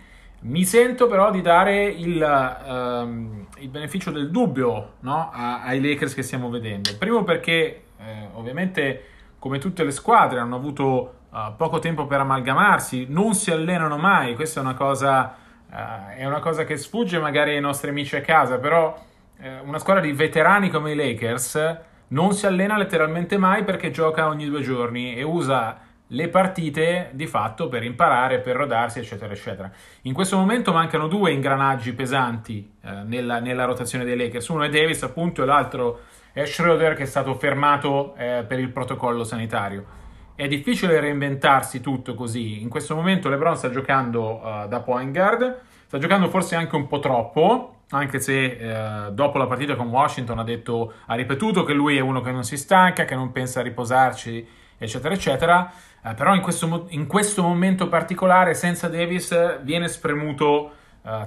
Mi 0.45 0.65
sento 0.65 1.07
però 1.07 1.31
di 1.31 1.41
dare 1.41 1.85
il, 1.85 2.21
uh, 2.21 3.61
il 3.61 3.69
beneficio 3.69 4.11
del 4.11 4.29
dubbio 4.29 4.93
no? 5.01 5.29
a, 5.33 5.63
ai 5.63 5.81
Lakers 5.81 6.13
che 6.13 6.21
stiamo 6.21 6.49
vedendo. 6.49 6.91
Primo 6.97 7.23
perché 7.23 7.83
eh, 7.97 8.27
ovviamente 8.33 9.03
come 9.39 9.57
tutte 9.57 9.83
le 9.83 9.91
squadre 9.91 10.39
hanno 10.39 10.55
avuto 10.55 11.15
poco 11.57 11.79
tempo 11.79 12.05
per 12.05 12.19
amalgamarsi, 12.19 13.07
non 13.09 13.33
si 13.33 13.49
allenano 13.49 13.97
mai, 13.97 14.35
questa 14.35 14.59
è 14.59 14.63
una 14.63 14.75
cosa 14.75 15.35
Uh, 15.73 16.15
è 16.15 16.25
una 16.27 16.39
cosa 16.39 16.65
che 16.65 16.77
sfugge 16.77 17.17
magari 17.17 17.55
ai 17.55 17.59
nostri 17.59 17.89
amici 17.89 18.15
a 18.15 18.21
casa, 18.21 18.59
però 18.59 18.95
uh, 19.39 19.67
una 19.67 19.79
squadra 19.79 20.03
di 20.03 20.11
veterani 20.11 20.69
come 20.69 20.91
i 20.91 20.95
Lakers 20.95 21.77
non 22.09 22.33
si 22.33 22.45
allena 22.45 22.77
letteralmente 22.77 23.39
mai 23.39 23.63
perché 23.63 23.89
gioca 23.89 24.27
ogni 24.27 24.45
due 24.45 24.61
giorni 24.61 25.15
e 25.15 25.23
usa 25.23 25.79
le 26.13 26.29
partite 26.29 27.09
di 27.13 27.25
fatto 27.25 27.67
per 27.67 27.83
imparare, 27.83 28.39
per 28.39 28.55
rodarsi, 28.55 28.99
eccetera, 28.99 29.33
eccetera. 29.33 29.71
In 30.03 30.13
questo 30.13 30.37
momento 30.37 30.71
mancano 30.71 31.07
due 31.07 31.31
ingranaggi 31.31 31.93
pesanti 31.93 32.71
uh, 32.81 32.89
nella, 33.05 33.39
nella, 33.39 33.65
rotazione 33.65 34.05
dei 34.05 34.15
Lakers. 34.15 34.47
Uno 34.49 34.63
è 34.63 34.69
Davis, 34.69 35.01
appunto, 35.03 35.43
e 35.43 35.45
l'altro 35.45 36.01
è 36.31 36.45
Schroeder 36.45 36.95
che 36.95 37.03
è 37.03 37.07
stato 37.07 37.33
fermato 37.35 38.15
eh, 38.15 38.45
per 38.47 38.59
il 38.59 38.69
protocollo 38.69 39.23
sanitario. 39.23 40.01
È 40.35 40.47
difficile 40.47 40.99
reinventarsi 40.99 41.81
tutto 41.81 42.13
così. 42.13 42.61
In 42.61 42.69
questo 42.69 42.95
momento 42.95 43.29
LeBron 43.29 43.55
sta 43.55 43.69
giocando 43.69 44.39
uh, 44.39 44.67
da 44.67 44.81
point 44.81 45.11
guard, 45.11 45.61
sta 45.85 45.97
giocando 45.97 46.29
forse 46.29 46.55
anche 46.55 46.75
un 46.75 46.87
po' 46.87 46.99
troppo, 46.99 47.77
anche 47.89 48.19
se 48.19 48.57
uh, 48.59 49.11
dopo 49.11 49.39
la 49.39 49.47
partita 49.47 49.75
con 49.75 49.87
Washington 49.87 50.37
ha 50.39 50.43
detto, 50.43 50.93
ha 51.07 51.15
ripetuto 51.15 51.63
che 51.63 51.73
lui 51.73 51.97
è 51.97 52.01
uno 52.01 52.21
che 52.21 52.31
non 52.31 52.43
si 52.43 52.57
stanca, 52.57 53.05
che 53.05 53.15
non 53.15 53.31
pensa 53.31 53.61
a 53.61 53.63
riposarci, 53.63 54.47
eccetera, 54.77 55.13
eccetera. 55.13 55.71
Uh, 56.03 56.13
però 56.15 56.35
in 56.35 56.41
questo, 56.41 56.85
in 56.89 57.07
questo, 57.07 57.41
momento 57.41 57.87
particolare, 57.87 58.53
senza 58.53 58.87
Davis, 58.87 59.61
viene 59.61 59.87
spremuto 59.87 60.73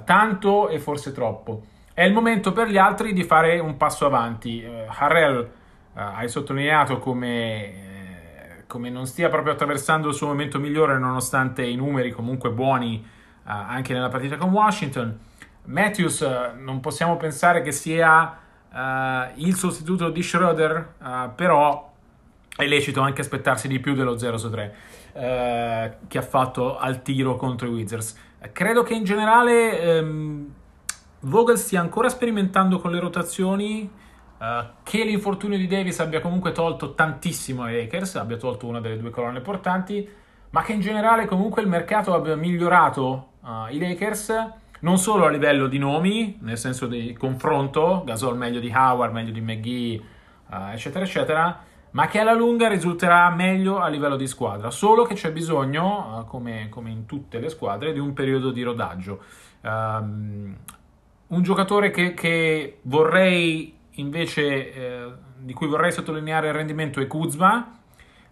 tanto 0.05 0.69
e 0.69 0.79
forse 0.79 1.11
troppo. 1.11 1.61
È 1.93 2.01
il 2.01 2.11
momento 2.11 2.51
per 2.51 2.67
gli 2.67 2.79
altri 2.79 3.13
di 3.13 3.23
fare 3.23 3.59
un 3.59 3.77
passo 3.77 4.07
avanti. 4.07 4.67
Harrell 4.87 5.47
hai 5.93 6.27
sottolineato 6.29 6.97
come 6.97 7.97
come 8.67 8.89
non 8.89 9.07
stia 9.07 9.29
proprio 9.29 9.53
attraversando 9.53 10.09
il 10.09 10.13
suo 10.13 10.27
momento 10.27 10.59
migliore 10.59 10.99
nonostante 10.99 11.65
i 11.65 11.75
numeri 11.75 12.11
comunque 12.11 12.51
buoni 12.51 13.03
anche 13.43 13.93
nella 13.93 14.09
partita 14.09 14.35
con 14.35 14.49
Washington. 14.51 15.17
Matthews 15.63 16.21
non 16.57 16.81
possiamo 16.81 17.15
pensare 17.15 17.61
che 17.61 17.71
sia 17.71 18.37
il 19.35 19.55
sostituto 19.55 20.09
di 20.09 20.21
Schroeder, 20.21 21.31
però 21.33 21.86
è 22.57 22.65
lecito 22.65 23.01
anche 23.01 23.21
aspettarsi 23.21 23.67
di 23.67 23.79
più 23.79 23.93
dello 23.93 24.17
0 24.17 24.37
su 24.37 24.49
3 24.49 24.75
che 26.07 26.17
ha 26.17 26.21
fatto 26.21 26.77
al 26.77 27.01
tiro 27.01 27.37
contro 27.37 27.67
i 27.67 27.71
Wizards. 27.71 28.15
Credo 28.51 28.83
che 28.83 28.93
in 28.93 29.03
generale 29.03 29.99
um, 29.99 30.53
Vogel 31.21 31.57
stia 31.57 31.81
ancora 31.81 32.09
sperimentando 32.09 32.79
con 32.79 32.91
le 32.91 32.99
rotazioni 32.99 33.89
Uh, 34.37 34.63
che 34.83 35.03
l'infortunio 35.03 35.57
di 35.57 35.65
Davis 35.65 35.99
abbia 35.99 36.21
comunque 36.21 36.51
tolto 36.51 36.93
tantissimo 36.93 37.63
ai 37.63 37.75
Lakers, 37.75 38.17
abbia 38.17 38.37
tolto 38.37 38.67
una 38.67 38.79
delle 38.79 38.99
due 38.99 39.09
colonne 39.09 39.41
portanti, 39.41 40.07
ma 40.51 40.61
che 40.61 40.73
in 40.73 40.79
generale 40.79 41.25
comunque 41.25 41.63
il 41.63 41.67
mercato 41.67 42.13
abbia 42.13 42.35
migliorato 42.35 43.29
uh, 43.41 43.73
i 43.73 43.79
Lakers, 43.79 44.31
non 44.81 44.99
solo 44.99 45.25
a 45.25 45.29
livello 45.31 45.65
di 45.65 45.79
nomi, 45.79 46.37
nel 46.41 46.59
senso 46.59 46.85
di 46.85 47.13
confronto, 47.13 48.03
Gasol 48.05 48.37
meglio 48.37 48.59
di 48.59 48.71
Howard, 48.71 49.11
meglio 49.11 49.31
di 49.31 49.41
McGee, 49.41 50.01
uh, 50.51 50.71
eccetera, 50.71 51.03
eccetera, 51.03 51.63
ma 51.97 52.05
che 52.05 52.19
alla 52.19 52.35
lunga 52.35 52.67
risulterà 52.67 53.27
meglio 53.31 53.79
a 53.79 53.87
livello 53.87 54.17
di 54.17 54.27
squadra, 54.27 54.69
solo 54.69 55.03
che 55.03 55.15
c'è 55.15 55.31
bisogno, 55.31 56.19
eh, 56.19 56.29
come, 56.29 56.67
come 56.69 56.91
in 56.91 57.07
tutte 57.07 57.39
le 57.39 57.49
squadre, 57.49 57.91
di 57.91 57.97
un 57.97 58.13
periodo 58.13 58.51
di 58.51 58.61
rodaggio. 58.61 59.23
Um, 59.61 60.55
un 61.25 61.41
giocatore 61.41 61.89
che, 61.89 62.13
che 62.13 62.77
vorrei 62.83 63.75
invece, 63.93 64.73
eh, 64.73 65.11
di 65.39 65.53
cui 65.53 65.65
vorrei 65.65 65.91
sottolineare 65.91 66.49
il 66.49 66.53
rendimento 66.53 66.99
è 66.99 67.07
Kuzma, 67.07 67.79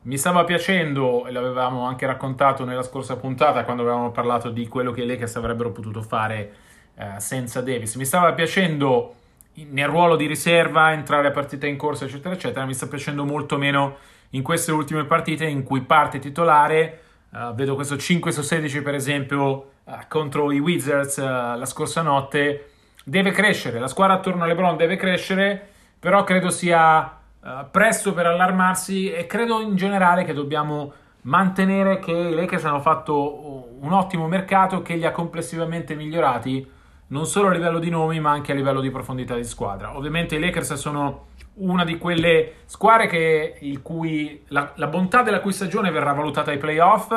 mi 0.03 0.17
stava 0.19 0.43
piacendo, 0.43 1.25
e 1.25 1.31
l'avevamo 1.31 1.88
anche 1.88 2.05
raccontato 2.05 2.65
nella 2.65 2.84
scorsa 2.84 3.15
puntata 3.15 3.63
quando 3.63 3.81
avevamo 3.81 4.12
parlato 4.12 4.51
di 4.51 4.67
quello 4.67 4.91
che 4.91 5.01
i 5.01 5.07
Lakers 5.07 5.38
avrebbero 5.38 5.72
potuto 5.72 6.03
fare 6.03 6.53
eh, 6.93 7.19
senza 7.19 7.62
Davis. 7.62 7.95
Mi 7.95 8.05
stava 8.05 8.31
piacendo 8.34 9.15
nel 9.55 9.88
ruolo 9.88 10.15
di 10.15 10.25
riserva, 10.25 10.91
entrare 10.91 11.27
a 11.27 11.31
partite 11.31 11.67
in 11.67 11.77
corsa, 11.77 12.05
eccetera, 12.05 12.33
eccetera. 12.33 12.65
Mi 12.65 12.74
sta 12.74 12.88
piacendo 12.88 13.24
molto 13.24 13.57
meno 13.57 13.97
in 14.31 14.43
queste 14.43 14.71
ultime 14.71 15.05
partite 15.05 15.45
in 15.45 15.63
cui 15.63 15.81
parte 15.81 16.19
titolare. 16.19 17.01
Uh, 17.29 17.53
vedo 17.53 17.75
questo 17.75 17.97
5 17.97 18.31
su 18.31 18.41
16, 18.41 18.81
per 18.81 18.95
esempio, 18.95 19.71
uh, 19.83 19.93
contro 20.07 20.51
i 20.51 20.59
Wizards 20.59 21.17
uh, 21.17 21.57
la 21.57 21.65
scorsa 21.65 22.01
notte. 22.01 22.71
Deve 23.03 23.31
crescere, 23.31 23.79
la 23.79 23.88
squadra 23.88 24.15
attorno 24.15 24.43
a 24.43 24.47
LeBron 24.47 24.77
deve 24.77 24.95
crescere, 24.95 25.69
però 26.00 26.24
credo 26.24 26.50
sia 26.50 27.19
presto 27.69 28.12
per 28.15 28.25
allarmarsi 28.25 29.12
e 29.12 29.27
credo 29.27 29.62
in 29.62 29.75
generale 29.75 30.24
che 30.24 30.33
dobbiamo 30.33 30.91
mantenere 31.21 32.00
che 32.00 32.12
i 32.12 32.33
Lakers 32.33 32.65
hanno 32.65 32.81
fatto 32.81 33.77
un 33.79 33.91
ottimo 33.91 34.27
mercato 34.27 34.81
che 34.81 34.95
li 34.95 35.05
ha 35.05 35.12
complessivamente 35.12 35.93
migliorati 35.93 36.67
non 37.07 37.25
solo 37.25 37.47
a 37.47 37.51
livello 37.51 37.79
di 37.79 37.89
nomi 37.89 38.19
ma 38.19 38.31
anche 38.31 38.51
a 38.51 38.55
livello 38.55 38.81
di 38.81 38.89
profondità 38.89 39.35
di 39.35 39.43
squadra. 39.43 39.95
Ovviamente 39.95 40.35
i 40.35 40.39
Lakers 40.39 40.74
sono 40.74 41.27
una 41.55 41.83
di 41.83 41.97
quelle 41.97 42.53
squadre 42.65 43.07
che, 43.07 43.79
cui 43.81 44.43
la, 44.47 44.71
la 44.75 44.88
bontà 44.88 45.21
della 45.21 45.39
cui 45.39 45.53
stagione 45.53 45.91
verrà 45.91 46.13
valutata 46.13 46.51
ai 46.51 46.57
playoff 46.57 47.12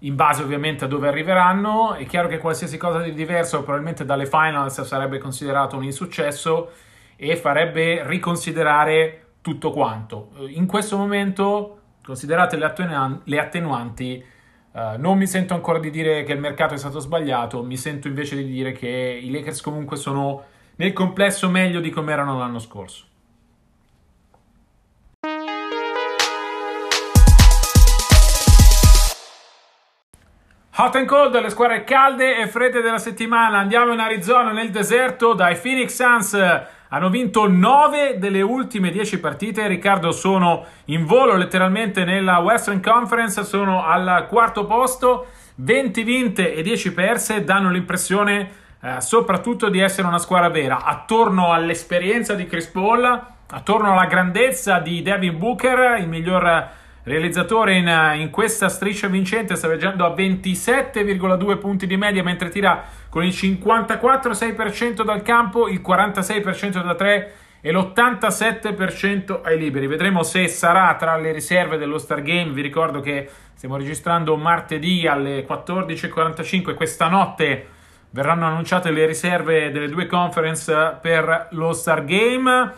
in 0.00 0.14
base 0.14 0.42
ovviamente 0.42 0.84
a 0.84 0.88
dove 0.88 1.08
arriveranno. 1.08 1.94
È 1.94 2.06
chiaro 2.06 2.28
che 2.28 2.38
qualsiasi 2.38 2.76
cosa 2.76 3.00
di 3.00 3.12
diverso 3.12 3.58
probabilmente 3.62 4.04
dalle 4.04 4.26
finals 4.26 4.82
sarebbe 4.82 5.18
considerato 5.18 5.76
un 5.76 5.84
insuccesso 5.84 6.70
e 7.16 7.36
farebbe 7.36 8.02
riconsiderare 8.06 9.24
tutto 9.42 9.70
quanto. 9.70 10.30
In 10.48 10.66
questo 10.66 10.96
momento, 10.96 11.78
considerate 12.02 12.56
le 12.56 13.38
attenuanti, 13.38 14.24
uh, 14.72 14.98
non 14.98 15.18
mi 15.18 15.26
sento 15.26 15.54
ancora 15.54 15.78
di 15.78 15.90
dire 15.90 16.22
che 16.24 16.32
il 16.32 16.40
mercato 16.40 16.74
è 16.74 16.78
stato 16.78 16.98
sbagliato, 16.98 17.62
mi 17.62 17.76
sento 17.76 18.08
invece 18.08 18.36
di 18.36 18.44
dire 18.44 18.72
che 18.72 18.88
i 19.22 19.30
Lakers 19.30 19.60
comunque 19.60 19.96
sono 19.96 20.44
nel 20.76 20.92
complesso 20.92 21.48
meglio 21.48 21.80
di 21.80 21.90
come 21.90 22.12
erano 22.12 22.38
l'anno 22.38 22.58
scorso. 22.58 23.04
Hot 30.76 30.96
and 30.96 31.06
cold, 31.06 31.38
le 31.38 31.50
squadre 31.50 31.84
calde 31.84 32.38
e 32.38 32.46
fredde 32.46 32.80
della 32.80 32.96
settimana. 32.96 33.58
Andiamo 33.58 33.92
in 33.92 33.98
Arizona, 33.98 34.52
nel 34.52 34.70
deserto, 34.70 35.34
dai 35.34 35.54
Phoenix 35.56 35.94
Suns 35.94 36.32
hanno 36.92 37.08
vinto 37.08 37.48
9 37.48 38.18
delle 38.18 38.42
ultime 38.42 38.90
10 38.90 39.20
partite. 39.20 39.66
Riccardo 39.66 40.10
sono 40.10 40.64
in 40.86 41.04
volo 41.04 41.36
letteralmente 41.36 42.04
nella 42.04 42.38
Western 42.38 42.82
Conference, 42.82 43.44
sono 43.44 43.84
al 43.84 44.26
quarto 44.28 44.66
posto, 44.66 45.26
20 45.56 46.02
vinte 46.02 46.54
e 46.54 46.62
10 46.62 46.92
perse, 46.92 47.44
danno 47.44 47.70
l'impressione 47.70 48.50
eh, 48.82 49.00
soprattutto 49.00 49.68
di 49.68 49.78
essere 49.78 50.08
una 50.08 50.18
squadra 50.18 50.48
vera. 50.48 50.82
Attorno 50.82 51.52
all'esperienza 51.52 52.34
di 52.34 52.46
Chris 52.46 52.66
Paul, 52.66 53.04
attorno 53.50 53.92
alla 53.92 54.06
grandezza 54.06 54.80
di 54.80 55.02
Devin 55.02 55.38
Booker, 55.38 55.98
il 56.00 56.08
miglior 56.08 56.68
realizzatore 57.04 57.76
in, 57.76 57.88
in, 58.16 58.30
questa 58.30 58.68
striscia 58.68 59.06
vincente 59.06 59.54
sta 59.54 59.68
viaggiando 59.68 60.04
a 60.04 60.14
27,2 60.14 61.58
punti 61.58 61.86
di 61.86 61.96
media 61.96 62.22
mentre 62.22 62.48
tira 62.50 62.84
con 63.10 63.24
il 63.24 63.30
54,6% 63.30 65.02
dal 65.02 65.22
campo, 65.22 65.68
il 65.68 65.82
46% 65.84 66.82
da 66.82 66.94
3 66.94 67.32
e 67.60 67.72
l'87% 67.72 69.40
ai 69.42 69.58
liberi. 69.58 69.86
Vedremo 69.86 70.22
se 70.22 70.48
sarà 70.48 70.94
tra 70.94 71.16
le 71.16 71.32
riserve 71.32 71.76
dello 71.76 71.98
Star 71.98 72.22
Game. 72.22 72.52
Vi 72.52 72.62
ricordo 72.62 73.00
che 73.00 73.28
stiamo 73.54 73.76
registrando 73.76 74.36
martedì 74.36 75.06
alle 75.06 75.46
14.45. 75.46 76.74
Questa 76.74 77.08
notte 77.08 77.66
verranno 78.10 78.46
annunciate 78.46 78.90
le 78.90 79.06
riserve 79.06 79.70
delle 79.70 79.88
due 79.88 80.06
conference 80.06 80.98
per 81.00 81.48
lo 81.50 81.72
Star 81.72 82.04
Game. 82.04 82.74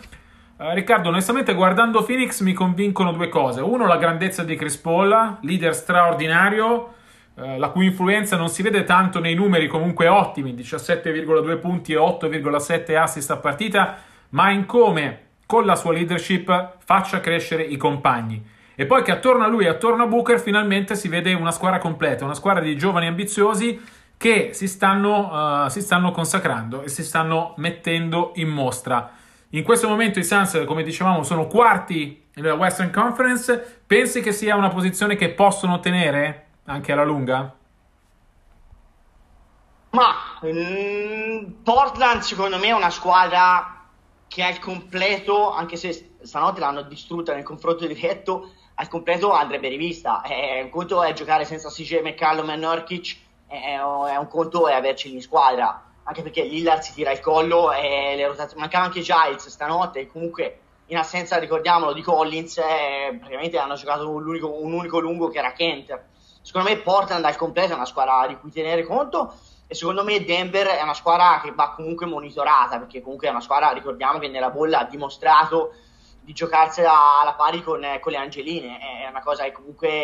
Uh, 0.55 0.73
Riccardo, 0.73 1.09
onestamente 1.09 1.53
guardando 1.53 2.03
Phoenix 2.03 2.41
mi 2.41 2.53
convincono 2.53 3.11
due 3.11 3.29
cose. 3.29 3.61
Uno, 3.61 3.87
la 3.87 3.97
grandezza 3.97 4.43
di 4.43 4.55
Chris 4.55 4.77
Paul, 4.77 5.37
leader 5.41 5.73
straordinario, 5.73 6.93
uh, 7.35 7.57
la 7.57 7.69
cui 7.69 7.85
influenza 7.85 8.37
non 8.37 8.49
si 8.49 8.61
vede 8.61 8.83
tanto 8.83 9.19
nei 9.19 9.35
numeri 9.35 9.67
comunque 9.67 10.07
ottimi, 10.07 10.53
17,2 10.53 11.59
punti 11.59 11.93
e 11.93 11.97
8,7 11.97 12.97
assist 12.97 13.31
a 13.31 13.37
partita, 13.37 13.97
ma 14.29 14.51
in 14.51 14.65
come 14.65 15.19
con 15.45 15.65
la 15.65 15.75
sua 15.75 15.93
leadership 15.93 16.77
faccia 16.83 17.19
crescere 17.19 17.63
i 17.63 17.77
compagni. 17.77 18.43
E 18.75 18.85
poi 18.85 19.03
che 19.03 19.11
attorno 19.11 19.43
a 19.43 19.47
lui 19.47 19.65
e 19.65 19.69
attorno 19.69 20.03
a 20.03 20.07
Booker 20.07 20.39
finalmente 20.39 20.95
si 20.95 21.07
vede 21.07 21.33
una 21.33 21.51
squadra 21.51 21.77
completa, 21.77 22.25
una 22.25 22.33
squadra 22.33 22.63
di 22.63 22.75
giovani 22.75 23.05
ambiziosi 23.07 23.79
che 24.17 24.49
si 24.53 24.67
stanno, 24.67 25.65
uh, 25.65 25.69
si 25.69 25.81
stanno 25.81 26.11
consacrando 26.11 26.81
e 26.81 26.89
si 26.89 27.03
stanno 27.03 27.53
mettendo 27.57 28.31
in 28.35 28.47
mostra. 28.47 29.11
In 29.49 29.63
questo 29.63 29.87
momento 29.87 30.17
i 30.17 30.23
Suns, 30.23 30.63
come 30.65 30.81
dicevamo, 30.81 31.21
sono 31.21 31.45
quarti 31.45 32.23
nella 32.35 32.55
Western 32.55 32.89
Conference. 32.89 33.81
Pensi 33.85 34.21
che 34.21 34.31
sia 34.31 34.55
una 34.55 34.69
posizione 34.69 35.15
che 35.15 35.29
possono 35.29 35.73
ottenere 35.73 36.42
anche 36.65 36.91
alla 36.91 37.03
lunga? 37.03 37.55
Ma 39.91 40.39
mm, 40.45 41.61
Portland 41.63 42.21
secondo 42.21 42.57
me 42.57 42.67
è 42.67 42.73
una 42.73 42.89
squadra 42.89 43.81
che 44.27 44.43
al 44.43 44.59
completo, 44.59 45.51
anche 45.51 45.75
se 45.75 46.15
stanotte 46.21 46.59
l'hanno 46.59 46.81
distrutta 46.81 47.33
nel 47.33 47.43
confronto 47.43 47.85
diretto, 47.85 48.51
al 48.75 48.87
completo 48.87 49.31
andrebbe 49.31 49.67
rivista. 49.67 50.21
Eh, 50.23 50.63
un 50.63 50.69
conto 50.69 51.03
è 51.03 51.13
giocare 51.13 51.45
senza 51.45 51.69
CJ 51.69 52.01
McCallum 52.01 52.49
e 52.49 52.55
Nurkic, 52.55 53.17
è, 53.47 53.75
è 53.75 54.15
un 54.17 54.27
conto 54.27 54.67
è 54.67 54.73
averceli 54.73 55.15
in 55.15 55.21
squadra 55.21 55.91
anche 56.03 56.21
perché 56.21 56.43
Lillard 56.43 56.81
si 56.81 56.93
tira 56.93 57.11
il 57.11 57.19
collo 57.19 57.71
e 57.71 58.15
le 58.15 58.27
rotazioni 58.27 58.61
mancava 58.61 58.85
anche 58.85 59.01
Giles 59.01 59.47
stanotte 59.47 60.07
comunque 60.07 60.59
in 60.87 60.97
assenza 60.97 61.37
ricordiamolo 61.37 61.93
di 61.93 62.01
Collins 62.01 62.57
eh, 62.57 63.15
praticamente 63.17 63.57
hanno 63.57 63.75
giocato 63.75 64.09
un 64.09 64.27
unico, 64.27 64.61
un 64.61 64.73
unico 64.73 64.99
lungo 64.99 65.29
che 65.29 65.37
era 65.37 65.53
Kent 65.53 65.97
secondo 66.43 66.69
me 66.69 66.77
Portland 66.77 67.25
al 67.25 67.35
completo 67.35 67.71
è 67.71 67.75
una 67.75 67.85
squadra 67.85 68.27
di 68.27 68.37
cui 68.37 68.51
tenere 68.51 68.85
conto 68.85 69.33
e 69.65 69.73
secondo 69.73 70.03
me 70.03 70.23
Denver 70.23 70.67
è 70.67 70.83
una 70.83 70.93
squadra 70.93 71.39
che 71.41 71.51
va 71.51 71.71
comunque 71.71 72.05
monitorata 72.05 72.77
perché 72.77 73.01
comunque 73.01 73.27
è 73.27 73.31
una 73.31 73.41
squadra 73.41 73.71
ricordiamo 73.71 74.19
che 74.19 74.27
nella 74.27 74.51
bolla 74.51 74.81
ha 74.81 74.85
dimostrato 74.85 75.73
di 76.21 76.33
giocarsela 76.33 77.21
alla 77.21 77.33
pari 77.33 77.63
con, 77.63 77.81
con 77.99 78.11
le 78.11 78.17
Angeline 78.17 78.77
è 78.77 79.07
una 79.09 79.21
cosa 79.21 79.43
che 79.43 79.51
comunque 79.51 79.97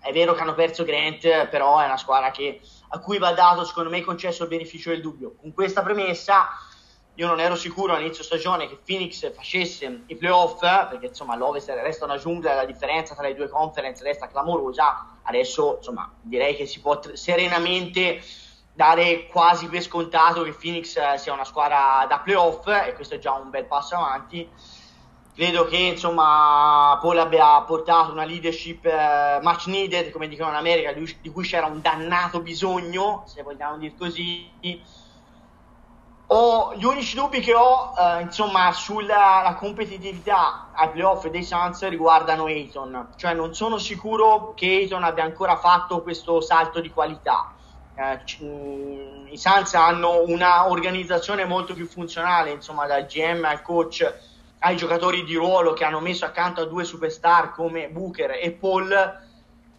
è 0.00 0.12
vero 0.12 0.34
che 0.34 0.40
hanno 0.42 0.54
perso 0.54 0.84
Grant 0.84 1.48
però 1.48 1.80
è 1.80 1.86
una 1.86 1.96
squadra 1.96 2.30
che 2.30 2.60
a 2.94 3.00
cui 3.00 3.18
va 3.18 3.32
dato, 3.32 3.64
secondo 3.64 3.90
me, 3.90 4.02
concesso 4.02 4.44
il 4.44 4.48
beneficio 4.48 4.90
del 4.90 5.00
dubbio. 5.00 5.34
Con 5.34 5.52
questa 5.52 5.82
premessa, 5.82 6.48
io 7.16 7.26
non 7.26 7.38
ero 7.38 7.54
sicuro 7.54 7.94
all'inizio 7.94 8.24
stagione 8.24 8.68
che 8.68 8.78
Phoenix 8.84 9.32
facesse 9.32 10.02
i 10.06 10.16
playoff, 10.16 10.60
perché 10.60 11.06
insomma 11.06 11.36
l'Ovest 11.36 11.68
resta 11.68 12.04
una 12.04 12.16
giungla, 12.16 12.54
la 12.54 12.64
differenza 12.64 13.14
tra 13.14 13.26
le 13.26 13.34
due 13.34 13.48
conference 13.48 14.02
resta 14.02 14.26
clamorosa. 14.26 15.18
Adesso, 15.22 15.76
insomma, 15.76 16.12
direi 16.20 16.56
che 16.56 16.66
si 16.66 16.80
può 16.80 16.98
t- 16.98 17.12
serenamente 17.12 18.20
dare 18.72 19.26
quasi 19.26 19.68
per 19.68 19.82
scontato 19.82 20.42
che 20.42 20.52
Phoenix 20.52 21.14
sia 21.14 21.32
una 21.32 21.44
squadra 21.44 22.04
da 22.08 22.18
playoff, 22.18 22.66
e 22.66 22.94
questo 22.94 23.14
è 23.14 23.18
già 23.18 23.32
un 23.32 23.50
bel 23.50 23.66
passo 23.66 23.94
avanti 23.94 24.50
credo 25.34 25.66
che 25.66 25.76
insomma 25.76 26.96
Paul 27.00 27.18
abbia 27.18 27.60
portato 27.62 28.12
una 28.12 28.24
leadership 28.24 28.84
uh, 28.84 29.42
much 29.42 29.66
needed, 29.66 30.10
come 30.10 30.28
dicono 30.28 30.50
in 30.50 30.56
America, 30.56 30.92
di, 30.92 31.30
cui 31.30 31.44
c'era 31.44 31.66
un 31.66 31.80
dannato 31.80 32.40
bisogno, 32.40 33.24
se 33.26 33.42
vogliamo 33.42 33.76
dire 33.76 33.94
così. 33.98 34.48
Ho, 36.28 36.74
gli 36.74 36.84
unici 36.84 37.16
dubbi 37.16 37.40
che 37.40 37.54
ho 37.54 37.92
uh, 37.94 38.20
insomma 38.20 38.72
sulla 38.72 39.54
competitività 39.58 40.70
ai 40.72 40.88
playoff 40.88 41.26
dei 41.26 41.44
Suns 41.44 41.86
riguardano 41.88 42.46
Ayton, 42.46 43.08
cioè 43.16 43.34
non 43.34 43.54
sono 43.54 43.76
sicuro 43.76 44.54
che 44.54 44.66
Ayton 44.66 45.04
abbia 45.04 45.24
ancora 45.24 45.56
fatto 45.56 46.02
questo 46.02 46.40
salto 46.40 46.80
di 46.80 46.90
qualità. 46.90 47.52
Uh, 47.94 49.28
I 49.28 49.36
Suns 49.36 49.74
hanno 49.74 50.22
una 50.26 50.68
organizzazione 50.68 51.44
molto 51.44 51.74
più 51.74 51.86
funzionale, 51.86 52.50
insomma 52.50 52.86
dal 52.86 53.04
GM 53.04 53.44
al 53.44 53.60
coach 53.60 54.12
ai 54.60 54.76
giocatori 54.76 55.24
di 55.24 55.34
ruolo 55.34 55.74
che 55.74 55.84
hanno 55.84 56.00
messo 56.00 56.24
accanto 56.24 56.62
a 56.62 56.66
due 56.66 56.84
superstar 56.84 57.52
come 57.52 57.88
Booker 57.90 58.38
e 58.40 58.50
Paul. 58.52 59.22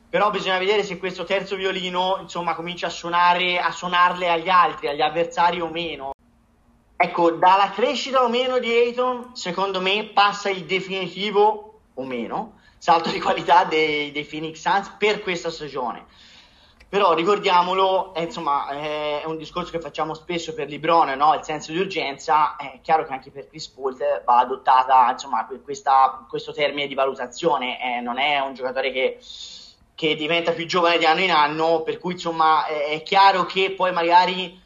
Però 0.07 0.29
bisogna 0.29 0.59
vedere 0.59 0.83
se 0.83 0.99
questo 0.99 1.23
terzo 1.23 1.55
violino 1.55 2.19
insomma 2.21 2.53
comincia 2.53 2.87
a 2.87 2.91
suonare 2.91 3.59
a 3.59 3.71
suonarle 3.71 4.29
agli 4.29 4.47
altri, 4.47 4.87
agli 4.87 5.01
avversari 5.01 5.59
o 5.59 5.67
meno 5.67 6.13
ecco 6.97 7.31
dalla 7.31 7.71
crescita 7.71 8.23
o 8.23 8.29
meno 8.29 8.59
di 8.59 8.71
Ayton 8.71 9.35
secondo 9.35 9.81
me 9.81 10.11
passa 10.13 10.49
il 10.49 10.65
definitivo 10.65 11.79
o 11.93 12.03
meno, 12.03 12.59
salto 12.77 13.09
di 13.09 13.19
qualità 13.19 13.63
dei, 13.63 14.11
dei 14.11 14.25
Phoenix 14.25 14.59
Suns 14.59 14.95
per 14.97 15.21
questa 15.21 15.49
stagione. 15.49 16.05
Però 16.87 17.13
ricordiamolo, 17.13 18.13
è, 18.13 18.21
insomma, 18.21 18.67
è 18.69 19.23
un 19.25 19.37
discorso 19.37 19.71
che 19.71 19.79
facciamo 19.79 20.13
spesso 20.13 20.53
per 20.53 20.69
Librone, 20.69 21.15
no? 21.15 21.33
il 21.33 21.43
senso 21.43 21.71
di 21.71 21.79
urgenza, 21.79 22.55
è 22.55 22.79
chiaro 22.81 23.05
che 23.05 23.11
anche 23.11 23.31
per 23.31 23.49
Chris 23.49 23.67
Paul 23.67 23.97
va 24.23 24.37
adottata 24.37 25.09
insomma, 25.11 25.45
questa, 25.63 26.25
questo 26.29 26.53
termine 26.53 26.87
di 26.87 26.93
valutazione, 26.93 27.81
eh, 27.81 28.01
non 28.01 28.17
è 28.17 28.39
un 28.39 28.53
giocatore 28.53 28.91
che, 28.91 29.19
che, 29.93 30.15
diventa 30.15 30.51
più 30.51 30.65
giovane 30.67 30.97
di 30.97 31.05
anno 31.05 31.21
in 31.21 31.31
anno, 31.31 31.81
per 31.81 31.97
cui 31.97 32.13
insomma, 32.13 32.65
è 32.65 33.01
chiaro 33.03 33.45
che 33.45 33.71
poi 33.71 33.91
magari 33.91 34.63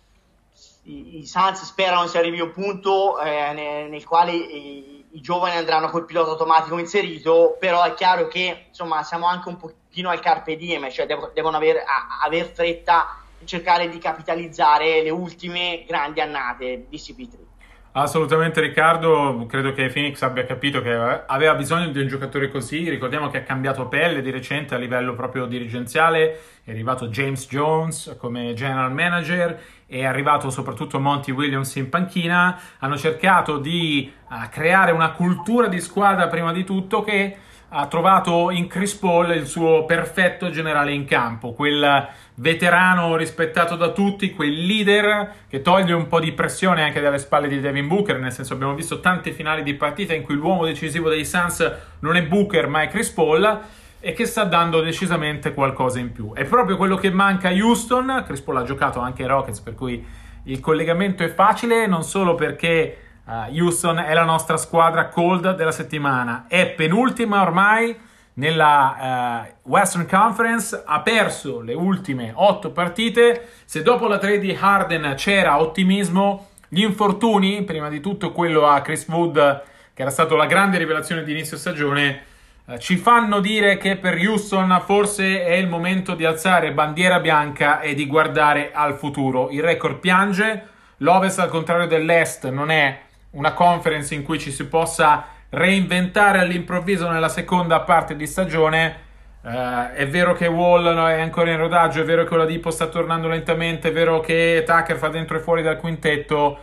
i, 0.89 1.19
i 1.19 1.27
Suns 1.27 1.63
sperano 1.63 2.07
si 2.07 2.17
arrivi 2.17 2.39
a 2.39 2.43
un 2.43 2.51
punto 2.51 3.19
eh, 3.19 3.53
nel, 3.53 3.89
nel, 3.89 4.03
quale 4.05 4.31
i, 4.31 5.05
i, 5.11 5.21
giovani 5.21 5.55
andranno 5.55 5.89
col 5.89 6.05
pilota 6.05 6.31
automatico 6.31 6.77
inserito, 6.79 7.55
però 7.59 7.83
è 7.83 7.93
chiaro 7.93 8.27
che 8.27 8.65
insomma 8.69 9.03
siamo 9.03 9.27
anche 9.27 9.49
un 9.49 9.57
pochino 9.57 10.09
al 10.09 10.19
carpe 10.19 10.55
diem, 10.55 10.89
cioè 10.89 11.05
devo, 11.05 11.31
devono 11.33 11.57
aver, 11.57 11.77
a, 11.77 12.23
aver 12.23 12.47
fretta 12.47 13.17
e 13.39 13.45
cercare 13.45 13.87
di 13.87 13.99
capitalizzare 13.99 15.03
le 15.03 15.11
ultime 15.11 15.83
grandi 15.85 16.21
annate 16.21 16.85
di 16.89 16.97
CP3. 16.97 17.48
Assolutamente 17.91 18.61
Riccardo, 18.61 19.47
credo 19.47 19.73
che 19.73 19.89
Phoenix 19.89 20.21
abbia 20.21 20.45
capito 20.45 20.79
che 20.79 20.93
aveva 20.93 21.55
bisogno 21.55 21.89
di 21.89 21.99
un 21.99 22.07
giocatore 22.07 22.47
così, 22.49 22.87
ricordiamo 22.87 23.31
che 23.31 23.39
ha 23.39 23.41
cambiato 23.41 23.87
pelle 23.87 24.21
di 24.21 24.29
recente 24.29 24.75
a 24.75 24.77
livello 24.77 25.15
proprio 25.15 25.47
dirigenziale, 25.47 26.39
è 26.63 26.69
arrivato 26.69 27.07
James 27.07 27.47
Jones 27.47 28.15
come 28.19 28.53
general 28.53 28.93
manager, 28.93 29.59
è 29.87 30.05
arrivato 30.05 30.51
soprattutto 30.51 30.99
Monty 30.99 31.31
Williams 31.31 31.75
in 31.77 31.89
panchina, 31.89 32.59
hanno 32.77 32.95
cercato 32.95 33.57
di 33.57 34.13
uh, 34.29 34.47
creare 34.51 34.91
una 34.91 35.09
cultura 35.09 35.67
di 35.67 35.81
squadra 35.81 36.27
prima 36.27 36.53
di 36.53 36.63
tutto 36.63 37.01
che 37.01 37.37
ha 37.71 37.85
trovato 37.87 38.49
in 38.49 38.67
Chris 38.67 38.95
Paul 38.95 39.31
il 39.35 39.45
suo 39.45 39.85
perfetto 39.85 40.49
generale 40.49 40.91
in 40.91 41.05
campo, 41.05 41.53
quel 41.53 42.07
veterano 42.35 43.15
rispettato 43.15 43.75
da 43.75 43.91
tutti, 43.91 44.31
quel 44.31 44.65
leader 44.65 45.33
che 45.47 45.61
toglie 45.61 45.93
un 45.93 46.07
po' 46.07 46.19
di 46.19 46.31
pressione 46.31 46.83
anche 46.83 46.99
dalle 46.99 47.19
spalle 47.19 47.47
di 47.47 47.59
Devin 47.59 47.87
Booker, 47.87 48.17
nel 48.17 48.31
senso 48.31 48.53
abbiamo 48.53 48.73
visto 48.73 48.99
tante 48.99 49.31
finali 49.31 49.61
di 49.61 49.75
partita 49.75 50.13
in 50.13 50.23
cui 50.23 50.35
l'uomo 50.35 50.65
decisivo 50.65 51.09
dei 51.09 51.25
Suns 51.25 51.71
non 51.99 52.15
è 52.15 52.23
Booker 52.23 52.67
ma 52.67 52.81
è 52.81 52.87
Chris 52.87 53.09
Paul 53.09 53.59
e 53.99 54.13
che 54.13 54.25
sta 54.25 54.45
dando 54.45 54.81
decisamente 54.81 55.53
qualcosa 55.53 55.99
in 55.99 56.11
più. 56.11 56.33
È 56.33 56.45
proprio 56.45 56.75
quello 56.75 56.95
che 56.95 57.11
manca 57.11 57.49
a 57.49 57.53
Houston, 57.53 58.23
Chris 58.25 58.41
Paul 58.41 58.57
ha 58.57 58.63
giocato 58.63 58.99
anche 58.99 59.23
ai 59.23 59.27
Rockets 59.27 59.59
per 59.59 59.75
cui 59.75 60.03
il 60.43 60.59
collegamento 60.59 61.23
è 61.23 61.31
facile, 61.31 61.85
non 61.85 62.03
solo 62.03 62.33
perché 62.33 63.08
Uh, 63.29 63.61
Houston 63.61 63.99
è 63.99 64.11
la 64.15 64.23
nostra 64.23 64.57
squadra 64.57 65.09
cold 65.09 65.53
della 65.53 65.71
settimana. 65.71 66.45
È 66.47 66.65
penultima 66.65 67.43
ormai 67.43 67.95
nella 68.33 69.45
uh, 69.63 69.69
Western 69.69 70.07
Conference, 70.07 70.81
ha 70.83 71.01
perso 71.01 71.61
le 71.61 71.75
ultime 71.75 72.31
otto 72.33 72.71
partite. 72.71 73.49
Se 73.65 73.83
dopo 73.83 74.07
la 74.07 74.17
trade 74.17 74.39
di 74.39 74.57
Harden 74.59 75.13
c'era 75.15 75.59
ottimismo, 75.59 76.47
gli 76.69 76.81
infortuni, 76.81 77.63
prima 77.65 77.87
di 77.87 77.99
tutto 77.99 78.31
quello 78.31 78.65
a 78.65 78.81
Chris 78.81 79.07
Wood, 79.07 79.61
che 79.93 80.01
era 80.01 80.09
stato 80.09 80.35
la 80.35 80.47
grande 80.47 80.79
rivelazione 80.79 81.23
di 81.23 81.31
inizio 81.31 81.55
stagione, 81.55 82.23
uh, 82.65 82.77
ci 82.79 82.97
fanno 82.97 83.41
dire 83.41 83.77
che 83.77 83.97
per 83.97 84.15
Houston 84.15 84.81
forse 84.83 85.45
è 85.45 85.53
il 85.53 85.67
momento 85.67 86.15
di 86.15 86.25
alzare 86.25 86.73
bandiera 86.73 87.19
bianca 87.19 87.79
e 87.79 87.93
di 87.93 88.07
guardare 88.07 88.71
al 88.73 88.95
futuro. 88.95 89.51
Il 89.51 89.61
record 89.61 89.99
piange, 89.99 90.67
l'Ovest 90.97 91.37
al 91.37 91.49
contrario 91.49 91.85
dell'Est 91.85 92.49
non 92.49 92.71
è 92.71 93.01
una 93.31 93.53
conference 93.53 94.13
in 94.13 94.23
cui 94.23 94.39
ci 94.39 94.51
si 94.51 94.65
possa 94.65 95.25
reinventare 95.49 96.39
all'improvviso 96.39 97.09
nella 97.09 97.29
seconda 97.29 97.81
parte 97.81 98.15
di 98.15 98.27
stagione. 98.27 99.07
Uh, 99.41 99.91
è 99.93 100.07
vero 100.07 100.33
che 100.33 100.47
Wall 100.47 100.85
è 100.85 101.21
ancora 101.21 101.51
in 101.51 101.57
rodaggio, 101.57 102.01
è 102.01 102.03
vero 102.03 102.25
che 102.25 102.33
Oladipo 102.33 102.71
sta 102.71 102.87
tornando 102.87 103.27
lentamente, 103.27 103.89
è 103.89 103.91
vero 103.93 104.19
che 104.19 104.63
Tucker 104.65 104.97
fa 104.97 105.07
dentro 105.07 105.37
e 105.37 105.39
fuori 105.39 105.61
dal 105.61 105.77
quintetto, 105.77 106.57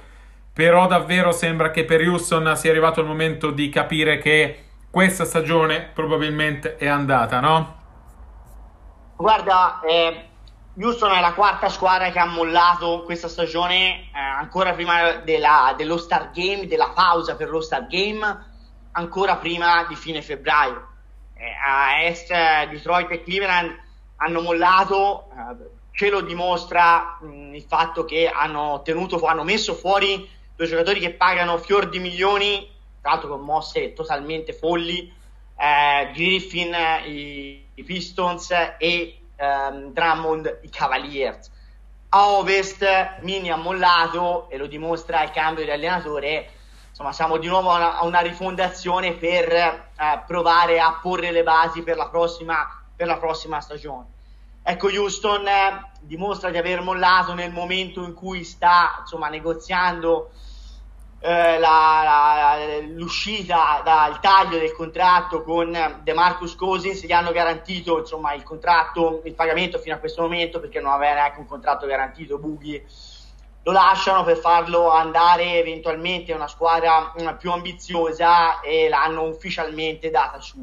però 0.53 0.87
davvero 0.87 1.33
sembra 1.33 1.71
che 1.71 1.85
per 1.85 2.03
Houston 2.03 2.55
sia 2.57 2.71
arrivato 2.71 3.01
il 3.01 3.07
momento 3.07 3.51
di 3.51 3.69
capire 3.71 4.19
che 4.19 4.65
questa 4.91 5.25
stagione 5.25 5.89
probabilmente 5.93 6.77
è 6.77 6.87
andata, 6.87 7.41
no? 7.41 7.75
Guarda, 9.17 9.81
eh, 9.81 10.26
Houston 10.79 11.11
è 11.11 11.21
la 11.21 11.33
quarta 11.33 11.71
squadra 11.71 12.11
che 12.11 12.19
ha 12.19 12.27
mollato 12.27 13.03
questa 13.05 13.29
stagione 13.29 14.11
eh, 14.13 14.19
ancora 14.19 14.75
prima 14.75 15.13
della, 15.25 15.73
dello 15.75 15.97
Star 15.97 16.31
Game, 16.33 16.67
della 16.67 16.91
pausa 16.95 17.35
per 17.35 17.49
lo 17.49 17.63
Star 17.63 17.87
Game, 17.87 18.45
ancora 18.93 19.37
prima 19.37 19.85
di 19.85 19.95
fine 19.95 20.21
febbraio. 20.21 20.89
Eh, 21.35 21.45
a 21.67 22.03
Est 22.03 22.31
Detroit 22.69 23.11
e 23.11 23.23
Cleveland 23.23 23.75
hanno 24.17 24.43
mollato, 24.43 25.31
eh, 25.31 25.71
ce 25.93 26.11
lo 26.11 26.21
dimostra 26.21 27.21
mh, 27.23 27.55
il 27.55 27.63
fatto 27.63 28.05
che 28.05 28.29
hanno, 28.29 28.83
tenuto, 28.85 29.25
hanno 29.25 29.45
messo 29.45 29.73
fuori 29.73 30.29
due 30.55 30.67
giocatori 30.67 31.01
che 31.01 31.15
pagano 31.15 31.57
fior 31.57 31.89
di 31.89 32.01
milioni, 32.01 32.71
tra 33.01 33.13
l'altro 33.13 33.31
con 33.31 33.41
mosse 33.41 33.95
totalmente 33.95 34.53
folli, 34.53 35.11
eh, 35.59 36.11
Griffin, 36.13 36.77
i, 37.07 37.67
i 37.73 37.83
Pistons 37.83 38.51
e 38.79 39.21
ehm, 39.37 39.93
Drummond 39.93 40.59
i 40.63 40.69
Cavaliers. 40.71 41.51
A 42.09 42.31
ovest 42.31 42.85
Mini 43.21 43.51
ha 43.51 43.57
mollato 43.57 44.49
e 44.49 44.57
lo 44.57 44.67
dimostra 44.67 45.23
il 45.23 45.31
cambio 45.31 45.65
di 45.65 45.71
allenatore. 45.71 46.51
Insomma, 46.89 47.13
siamo 47.13 47.37
di 47.37 47.47
nuovo 47.47 47.71
a 47.71 47.77
una, 47.77 47.99
a 47.99 48.05
una 48.05 48.21
rifondazione 48.21 49.13
per 49.13 49.53
eh, 49.53 50.23
provare 50.27 50.81
a 50.81 50.99
porre 51.03 51.31
le 51.31 51.43
basi 51.43 51.83
per 51.83 51.97
la 51.97 52.09
prossima, 52.09 52.83
per 52.95 53.07
la 53.07 53.19
prossima 53.19 53.61
stagione. 53.61 54.15
Ecco, 54.63 54.89
Houston 54.89 55.47
eh, 55.47 55.91
dimostra 56.01 56.51
di 56.51 56.59
aver 56.59 56.81
mollato 56.81 57.35
nel 57.35 57.53
momento 57.53 58.03
in 58.03 58.15
cui 58.15 58.43
sta 58.45 58.97
insomma, 59.01 59.29
negoziando 59.29 60.31
eh, 61.21 61.59
la, 61.59 62.03
la, 62.05 62.79
l'uscita 62.89 63.81
dal 63.83 64.21
taglio 64.21 64.59
del 64.59 64.73
contratto 64.73 65.43
con 65.43 66.01
De 66.03 66.13
Marcus 66.13 66.55
Cousins 66.55 67.05
gli 67.05 67.13
hanno 67.13 67.33
garantito 67.33 67.99
insomma, 67.99 68.35
il 68.35 68.43
contratto, 68.43 69.23
il 69.25 69.35
pagamento 69.35 69.79
fino 69.79 69.95
a 69.95 69.99
questo 69.99 70.23
momento 70.23 70.61
perché 70.61 70.81
non 70.81 70.93
aveva 70.93 71.15
neanche 71.15 71.41
un 71.41 71.47
contratto 71.47 71.87
garantito 71.87 72.39
Bughi 72.39 72.85
lo 73.67 73.73
lasciano 73.73 74.23
per 74.23 74.37
farlo 74.37 74.91
andare 74.91 75.55
eventualmente 75.55 76.33
a 76.33 76.37
una 76.37 76.47
squadra 76.47 77.13
più 77.37 77.51
ambiziosa 77.51 78.61
e 78.61 78.89
l'hanno 78.89 79.25
ufficialmente 79.25 80.09
data 80.09 80.41
su. 80.41 80.61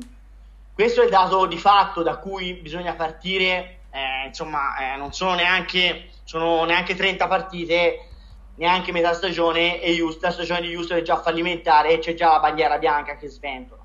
Questo 0.74 1.02
è 1.02 1.04
il 1.04 1.10
dato 1.10 1.46
di 1.46 1.58
fatto 1.58 2.02
da 2.02 2.16
cui 2.16 2.54
bisogna 2.54 2.94
partire 2.94 3.80
eh, 3.92 4.28
insomma 4.28 4.94
eh, 4.94 4.96
non 4.96 5.12
sono 5.12 5.36
neanche, 5.36 6.12
sono 6.24 6.64
neanche 6.64 6.96
30 6.96 7.28
partite 7.28 8.08
neanche 8.56 8.92
metà 8.92 9.14
stagione 9.14 9.82
e 9.82 10.00
Houston, 10.02 10.30
la 10.30 10.32
stagione 10.32 10.62
di 10.62 10.76
Houston 10.76 10.98
è 10.98 11.02
già 11.02 11.20
fallimentare 11.22 11.94
e 11.94 12.00
c'è 12.00 12.14
già 12.14 12.34
la 12.34 12.40
bandiera 12.40 12.78
bianca 12.78 13.16
che 13.16 13.28
sventola. 13.28 13.82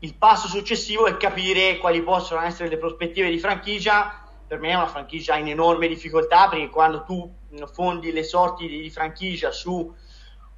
Il 0.00 0.14
passo 0.14 0.48
successivo 0.48 1.06
è 1.06 1.16
capire 1.16 1.78
quali 1.78 2.02
possono 2.02 2.42
essere 2.42 2.68
le 2.68 2.76
prospettive 2.76 3.30
di 3.30 3.38
franchigia. 3.38 4.20
Per 4.46 4.58
me 4.58 4.70
è 4.70 4.74
una 4.74 4.88
franchigia 4.88 5.36
in 5.36 5.46
enorme 5.46 5.86
difficoltà 5.86 6.48
perché 6.48 6.68
quando 6.68 7.04
tu 7.04 7.32
fondi 7.72 8.10
le 8.10 8.24
sorti 8.24 8.66
di 8.66 8.90
franchigia 8.90 9.52
su 9.52 9.72
un 9.72 9.94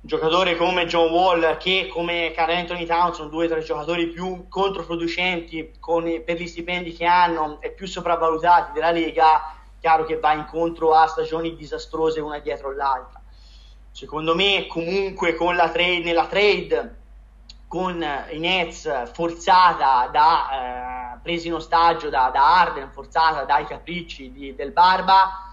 giocatore 0.01 0.57
come 0.57 0.87
John 0.87 1.13
Wall 1.13 1.59
che 1.59 1.89
come 1.93 2.33
Carl 2.35 2.55
Anthony 2.55 2.87
Town 2.87 3.15
sono 3.15 3.29
due 3.29 3.47
tra 3.47 3.59
i 3.59 3.65
giocatori 3.65 4.09
più 4.09 4.49
controproducenti 4.49 5.75
con, 5.79 6.05
per 6.25 6.41
gli 6.41 6.47
stipendi 6.47 6.93
che 6.95 7.05
hanno 7.05 7.61
e 7.61 7.71
più 7.71 7.87
sopravvalutati 7.87 8.73
della 8.73 8.91
Lega, 8.91 9.55
chiaro 9.79 10.05
che 10.05 10.19
va 10.19 10.33
incontro 10.33 10.95
a 10.95 11.07
stagioni 11.07 11.55
disastrose 11.55 12.21
una 12.21 12.39
dietro 12.39 12.75
l'altra 12.75 13.24
secondo 13.95 14.35
me 14.35 14.67
comunque 14.67 15.37
con 15.37 15.55
la 15.55 15.71
trade, 15.71 16.01
nella 16.01 16.27
trade 16.27 16.97
con 17.69 18.05
i 18.31 18.39
Nets 18.41 19.13
forzata 19.13 20.09
da 20.11 21.15
eh, 21.15 21.19
presi 21.23 21.47
in 21.47 21.55
ostaggio 21.55 22.09
da, 22.09 22.29
da, 22.33 22.61
Arden, 22.61 22.91
forzata 22.91 23.45
dai 23.45 23.65
capricci 23.67 24.33
di, 24.33 24.53
del 24.57 24.73
Barba 24.73 25.53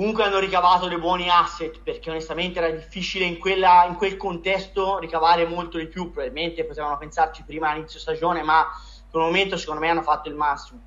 comunque 0.00 0.24
hanno 0.24 0.38
ricavato 0.38 0.88
dei 0.88 0.98
buoni 0.98 1.28
asset 1.28 1.78
perché 1.82 2.10
onestamente 2.10 2.58
era 2.58 2.70
difficile 2.70 3.26
in, 3.26 3.38
quella, 3.38 3.84
in 3.86 3.96
quel 3.96 4.16
contesto 4.16 4.98
ricavare 4.98 5.46
molto 5.46 5.78
di 5.78 5.86
più. 5.86 6.10
Probabilmente 6.10 6.64
potevano 6.64 6.96
pensarci 6.96 7.44
prima 7.44 7.68
all'inizio 7.68 8.00
stagione 8.00 8.42
ma 8.42 8.60
in 8.60 9.10
quel 9.10 9.24
momento 9.24 9.56
secondo 9.58 9.80
me 9.80 9.90
hanno 9.90 10.02
fatto 10.02 10.28
il 10.28 10.34
massimo. 10.34 10.80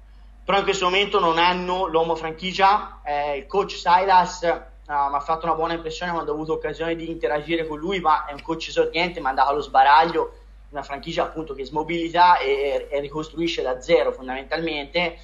Però 0.44 0.58
in 0.58 0.64
questo 0.64 0.86
momento 0.86 1.20
non 1.20 1.38
hanno 1.38 1.86
l'uomo 1.86 2.16
franchigia 2.16 3.02
eh, 3.06 3.38
il 3.38 3.46
coach 3.46 3.74
Silas 3.74 4.72
uh, 4.88 5.10
mi 5.10 5.16
ha 5.16 5.20
fatto 5.20 5.46
una 5.46 5.56
buona 5.56 5.74
impressione 5.74 6.12
quando 6.12 6.32
ho 6.32 6.36
avuto 6.36 6.54
occasione 6.54 6.96
di 6.96 7.10
interagire 7.10 7.66
con 7.66 7.80
lui, 7.80 8.00
ma 8.00 8.26
è 8.26 8.34
un 8.34 8.42
coach 8.42 8.68
esordiente, 8.70 9.20
mi 9.20 9.28
andava 9.28 9.50
allo 9.50 9.62
sbaraglio, 9.62 10.34
una 10.70 10.84
franchigia 10.84 11.24
appunto 11.24 11.54
che 11.54 11.66
smobilita 11.66 12.38
e, 12.40 12.88
e 12.90 13.00
ricostruisce 13.00 13.62
da 13.62 13.80
zero 13.82 14.12
fondamentalmente. 14.12 15.18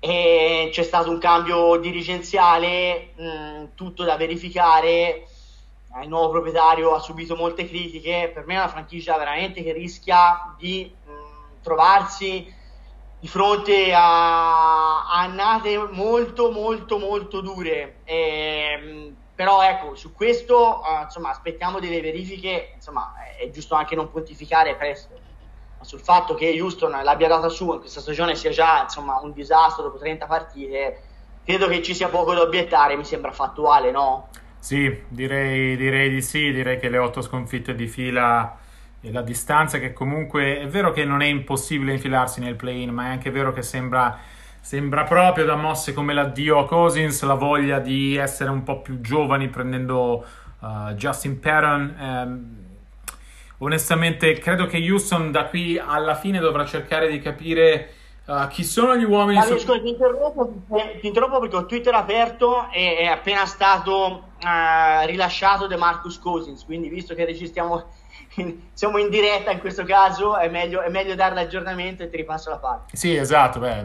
E 0.00 0.68
c'è 0.70 0.82
stato 0.82 1.10
un 1.10 1.18
cambio 1.18 1.76
dirigenziale, 1.76 3.12
mh, 3.16 3.68
tutto 3.74 4.04
da 4.04 4.16
verificare. 4.16 5.26
Il 6.02 6.08
nuovo 6.08 6.30
proprietario 6.30 6.94
ha 6.94 6.98
subito 6.98 7.36
molte 7.36 7.66
critiche. 7.66 8.30
Per 8.34 8.44
me 8.46 8.54
è 8.54 8.58
una 8.58 8.68
franchigia 8.68 9.16
veramente 9.16 9.62
che 9.62 9.72
rischia 9.72 10.54
di 10.58 10.92
mh, 11.04 11.62
trovarsi 11.62 12.52
di 13.24 13.30
fronte 13.30 13.90
a, 13.94 15.08
annate 15.08 15.78
molto 15.92 16.50
molto 16.50 16.98
molto 16.98 17.40
dure. 17.40 18.00
E, 18.04 19.14
però 19.34 19.62
ecco, 19.62 19.94
su 19.94 20.12
questo 20.12 20.82
uh, 20.82 21.04
insomma, 21.04 21.30
aspettiamo 21.30 21.80
delle 21.80 22.02
verifiche, 22.02 22.72
insomma, 22.74 23.14
è 23.40 23.48
giusto 23.48 23.76
anche 23.76 23.94
non 23.94 24.10
pontificare 24.10 24.76
presto. 24.76 25.18
Ma 25.78 25.84
sul 25.84 26.00
fatto 26.00 26.34
che 26.34 26.54
Houston 26.60 26.90
l'abbia 27.02 27.28
data 27.28 27.48
su 27.48 27.72
in 27.72 27.78
questa 27.78 28.02
stagione 28.02 28.34
sia 28.34 28.50
già 28.50 28.82
insomma, 28.82 29.18
un 29.22 29.32
disastro 29.32 29.84
dopo 29.84 29.96
30 29.96 30.26
partite, 30.26 31.00
credo 31.46 31.66
che 31.66 31.82
ci 31.82 31.94
sia 31.94 32.08
poco 32.08 32.34
da 32.34 32.42
obiettare, 32.42 32.94
mi 32.94 33.06
sembra 33.06 33.32
fattuale, 33.32 33.90
no? 33.90 34.28
Sì, 34.58 35.02
direi, 35.08 35.78
direi 35.78 36.10
di 36.10 36.20
sì, 36.20 36.52
direi 36.52 36.78
che 36.78 36.90
le 36.90 36.98
otto 36.98 37.22
sconfitte 37.22 37.74
di 37.74 37.86
fila 37.86 38.58
la 39.10 39.22
distanza 39.22 39.78
che 39.78 39.92
comunque 39.92 40.60
è 40.60 40.66
vero 40.66 40.92
che 40.92 41.04
non 41.04 41.22
è 41.22 41.26
impossibile 41.26 41.92
infilarsi 41.92 42.40
nel 42.40 42.56
play-in, 42.56 42.90
ma 42.90 43.06
è 43.06 43.08
anche 43.10 43.30
vero 43.30 43.52
che 43.52 43.62
sembra 43.62 44.18
Sembra 44.64 45.04
proprio 45.04 45.44
da 45.44 45.56
mosse 45.56 45.92
come 45.92 46.14
l'addio 46.14 46.58
a 46.58 46.64
Cousins, 46.64 47.22
la 47.24 47.34
voglia 47.34 47.80
di 47.80 48.16
essere 48.16 48.48
un 48.48 48.62
po' 48.62 48.80
più 48.80 49.02
giovani 49.02 49.48
prendendo 49.48 50.24
uh, 50.58 50.92
Justin 50.94 51.38
Patton. 51.38 51.94
Um, 52.00 52.56
onestamente 53.58 54.38
credo 54.38 54.64
che 54.64 54.78
Houston 54.78 55.30
da 55.30 55.48
qui 55.48 55.78
alla 55.78 56.14
fine 56.14 56.38
dovrà 56.38 56.64
cercare 56.64 57.10
di 57.10 57.20
capire 57.20 57.92
uh, 58.24 58.48
chi 58.48 58.64
sono 58.64 58.96
gli 58.96 59.04
uomini. 59.04 59.38
Allora, 59.38 59.58
su... 59.58 59.82
ti, 59.82 59.86
interrompo, 59.86 60.54
ti, 60.98 61.06
interrompo, 61.08 61.40
perché 61.40 61.56
ho 61.56 61.66
Twitter 61.66 61.92
aperto 61.92 62.70
e 62.72 62.96
è 63.00 63.04
appena 63.04 63.44
stato 63.44 64.28
uh, 64.42 65.04
rilasciato 65.04 65.66
da 65.66 65.76
Marcus 65.76 66.18
Cousins, 66.18 66.64
quindi 66.64 66.88
visto 66.88 67.14
che 67.14 67.26
registriamo 67.26 67.84
siamo 68.72 68.98
in 68.98 69.10
diretta 69.10 69.50
in 69.50 69.60
questo 69.60 69.84
caso 69.84 70.36
è 70.36 70.48
meglio, 70.48 70.80
è 70.80 70.88
meglio 70.88 71.14
dare 71.14 71.34
l'aggiornamento 71.34 72.02
e 72.02 72.10
ti 72.10 72.16
ripasso 72.16 72.50
la 72.50 72.58
parte. 72.58 72.96
Sì, 72.96 73.14
esatto, 73.14 73.58
beh, 73.58 73.84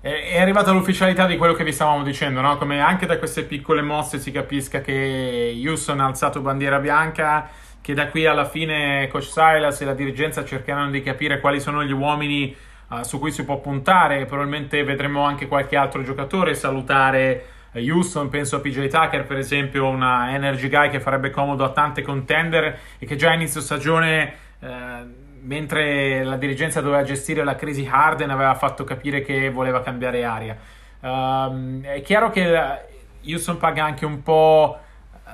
è 0.00 0.40
arrivata 0.40 0.70
l'ufficialità 0.70 1.26
di 1.26 1.36
quello 1.36 1.52
che 1.54 1.64
vi 1.64 1.72
stavamo 1.72 2.04
dicendo, 2.04 2.40
no? 2.40 2.58
Come 2.58 2.80
anche 2.80 3.06
da 3.06 3.18
queste 3.18 3.42
piccole 3.42 3.82
mosse 3.82 4.20
si 4.20 4.30
capisca 4.30 4.80
che 4.80 5.52
Houston 5.66 5.98
ha 5.98 6.06
alzato 6.06 6.40
bandiera 6.40 6.78
bianca, 6.78 7.50
che 7.80 7.92
da 7.92 8.06
qui 8.06 8.24
alla 8.24 8.44
fine 8.44 9.08
Coach 9.08 9.24
Silas 9.24 9.80
e 9.80 9.84
la 9.84 9.94
dirigenza 9.94 10.44
cercheranno 10.44 10.90
di 10.90 11.02
capire 11.02 11.40
quali 11.40 11.58
sono 11.58 11.82
gli 11.82 11.92
uomini 11.92 12.54
uh, 12.88 13.02
su 13.02 13.18
cui 13.18 13.32
si 13.32 13.44
può 13.44 13.58
puntare. 13.58 14.26
Probabilmente 14.26 14.84
vedremo 14.84 15.22
anche 15.22 15.48
qualche 15.48 15.76
altro 15.76 16.02
giocatore 16.02 16.54
salutare 16.54 17.46
Houston. 17.78 18.28
Penso 18.28 18.56
a 18.56 18.60
PJ 18.60 18.88
Tucker, 18.88 19.24
per 19.24 19.38
esempio, 19.38 19.86
una 19.86 20.34
energy 20.34 20.68
guy 20.68 20.90
che 20.90 21.00
farebbe 21.00 21.30
comodo 21.30 21.64
a 21.64 21.70
tante 21.70 22.02
contender 22.02 22.78
e 22.98 23.06
che 23.06 23.16
già 23.16 23.30
a 23.30 23.34
inizio 23.34 23.60
stagione. 23.60 24.34
Uh, 24.58 25.24
mentre 25.40 26.24
la 26.24 26.36
dirigenza 26.36 26.80
doveva 26.80 27.02
gestire 27.02 27.44
la 27.44 27.54
crisi 27.54 27.88
Harden, 27.88 28.30
aveva 28.30 28.54
fatto 28.54 28.82
capire 28.82 29.22
che 29.22 29.50
voleva 29.50 29.80
cambiare 29.80 30.24
aria. 30.24 30.56
Um, 31.00 31.82
è 31.82 32.02
chiaro 32.02 32.30
che 32.30 32.80
Houston 33.24 33.56
paga 33.58 33.84
anche 33.84 34.04
un 34.04 34.22
po' 34.22 34.80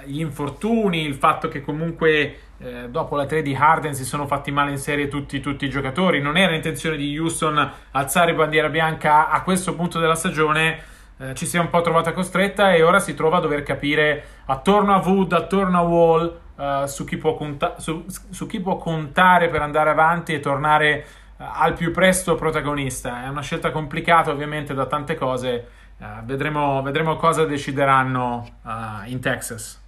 gli 0.04 0.20
infortuni, 0.20 1.04
il 1.04 1.14
fatto 1.14 1.48
che 1.48 1.60
comunque 1.60 2.36
eh, 2.58 2.88
dopo 2.88 3.16
la 3.16 3.26
3 3.26 3.42
di 3.42 3.54
Harden 3.54 3.94
si 3.94 4.04
sono 4.04 4.26
fatti 4.26 4.50
male 4.50 4.70
in 4.70 4.78
serie 4.78 5.08
tutti, 5.08 5.40
tutti, 5.40 5.64
i 5.64 5.68
giocatori. 5.68 6.20
Non 6.20 6.36
era 6.36 6.52
l'intenzione 6.52 6.96
di 6.96 7.16
Houston 7.18 7.72
alzare 7.92 8.34
bandiera 8.34 8.68
bianca 8.68 9.28
a 9.28 9.42
questo 9.42 9.74
punto 9.74 9.98
della 9.98 10.14
stagione. 10.14 10.90
Eh, 11.22 11.34
ci 11.34 11.46
si 11.46 11.56
è 11.56 11.60
un 11.60 11.70
po' 11.70 11.80
trovata 11.82 12.12
costretta 12.12 12.72
e 12.72 12.82
ora 12.82 12.98
si 12.98 13.14
trova 13.14 13.36
a 13.36 13.40
dover 13.40 13.62
capire 13.62 14.24
attorno 14.46 14.92
a 14.92 14.98
Wood, 14.98 15.32
attorno 15.32 15.78
a 15.78 15.82
Wall, 15.82 16.40
uh, 16.56 16.86
su, 16.86 17.04
chi 17.04 17.16
conta- 17.16 17.78
su, 17.78 18.04
su, 18.08 18.46
chi 18.46 18.58
può 18.58 18.76
contare 18.76 19.48
per 19.48 19.62
andare 19.62 19.90
avanti 19.90 20.34
e 20.34 20.40
tornare 20.40 21.06
uh, 21.36 21.44
al 21.46 21.74
più 21.74 21.92
presto 21.92 22.34
protagonista. 22.34 23.24
È 23.24 23.28
una 23.28 23.40
scelta 23.40 23.70
complicata 23.70 24.32
ovviamente 24.32 24.74
da 24.74 24.86
tante 24.86 25.14
cose, 25.14 25.68
uh, 25.98 26.24
vedremo, 26.24 26.82
vedremo, 26.82 27.14
cosa 27.14 27.44
decideranno 27.44 28.60
in 29.04 29.20
Texas. 29.20 29.81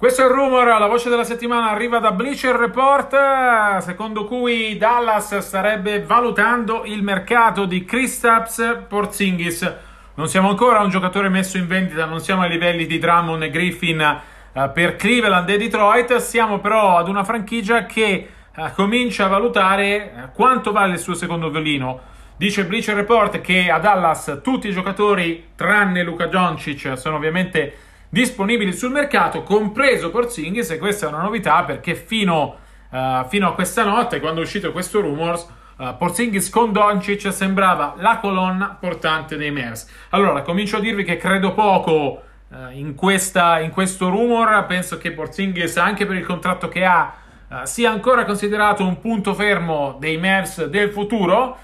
Questo 0.00 0.22
è 0.22 0.24
il 0.24 0.30
rumor, 0.30 0.64
la 0.66 0.86
voce 0.86 1.10
della 1.10 1.24
settimana 1.24 1.68
arriva 1.68 1.98
da 1.98 2.12
Bleacher 2.12 2.56
Report, 2.56 3.80
secondo 3.82 4.24
cui 4.24 4.78
Dallas 4.78 5.36
starebbe 5.36 6.02
valutando 6.02 6.84
il 6.86 7.02
mercato 7.02 7.66
di 7.66 7.84
Kristaps 7.84 8.84
Porzingis. 8.88 9.76
Non 10.14 10.26
siamo 10.26 10.48
ancora 10.48 10.80
un 10.80 10.88
giocatore 10.88 11.28
messo 11.28 11.58
in 11.58 11.66
vendita, 11.66 12.06
non 12.06 12.20
siamo 12.20 12.40
ai 12.40 12.48
livelli 12.48 12.86
di 12.86 12.96
Drummond 12.96 13.42
e 13.42 13.50
Griffin 13.50 14.20
uh, 14.54 14.72
per 14.72 14.96
Cleveland 14.96 15.50
e 15.50 15.58
Detroit, 15.58 16.16
siamo 16.16 16.60
però 16.60 16.96
ad 16.96 17.06
una 17.06 17.22
franchigia 17.22 17.84
che 17.84 18.26
uh, 18.56 18.72
comincia 18.74 19.26
a 19.26 19.28
valutare 19.28 20.12
uh, 20.14 20.34
quanto 20.34 20.72
vale 20.72 20.94
il 20.94 20.98
suo 20.98 21.12
secondo 21.12 21.50
violino. 21.50 22.00
Dice 22.38 22.64
Bleacher 22.64 22.94
Report 22.94 23.42
che 23.42 23.70
a 23.70 23.78
Dallas 23.78 24.40
tutti 24.42 24.66
i 24.66 24.72
giocatori, 24.72 25.48
tranne 25.54 26.02
Luca 26.02 26.24
Doncic, 26.24 26.96
sono 26.96 27.16
ovviamente 27.16 27.88
disponibili 28.10 28.72
sul 28.72 28.90
mercato, 28.90 29.44
compreso 29.44 30.10
Porzingis, 30.10 30.70
e 30.70 30.78
questa 30.78 31.06
è 31.06 31.08
una 31.08 31.22
novità 31.22 31.62
perché 31.62 31.94
fino, 31.94 32.56
uh, 32.90 33.24
fino 33.28 33.48
a 33.48 33.54
questa 33.54 33.84
notte, 33.84 34.18
quando 34.18 34.40
è 34.40 34.42
uscito 34.42 34.72
questo 34.72 35.00
rumors, 35.00 35.48
uh, 35.76 35.96
Porzingis 35.96 36.50
con 36.50 36.72
Doncic 36.72 37.32
sembrava 37.32 37.94
la 37.98 38.18
colonna 38.18 38.76
portante 38.78 39.36
dei 39.36 39.52
Mers. 39.52 39.88
Allora, 40.10 40.42
comincio 40.42 40.76
a 40.76 40.80
dirvi 40.80 41.04
che 41.04 41.16
credo 41.16 41.54
poco 41.54 42.22
uh, 42.48 42.56
in, 42.72 42.96
questa, 42.96 43.60
in, 43.60 43.70
questo 43.70 44.10
rumor, 44.10 44.66
penso 44.66 44.98
che 44.98 45.12
Porzingis, 45.12 45.76
anche 45.76 46.04
per 46.04 46.16
il 46.16 46.26
contratto 46.26 46.66
che 46.66 46.84
ha, 46.84 47.14
sia 47.62 47.90
ancora 47.90 48.24
considerato 48.24 48.84
un 48.84 49.00
punto 49.00 49.34
fermo 49.34 49.96
dei 49.98 50.18
Mers 50.18 50.66
del 50.66 50.90
futuro, 50.90 51.58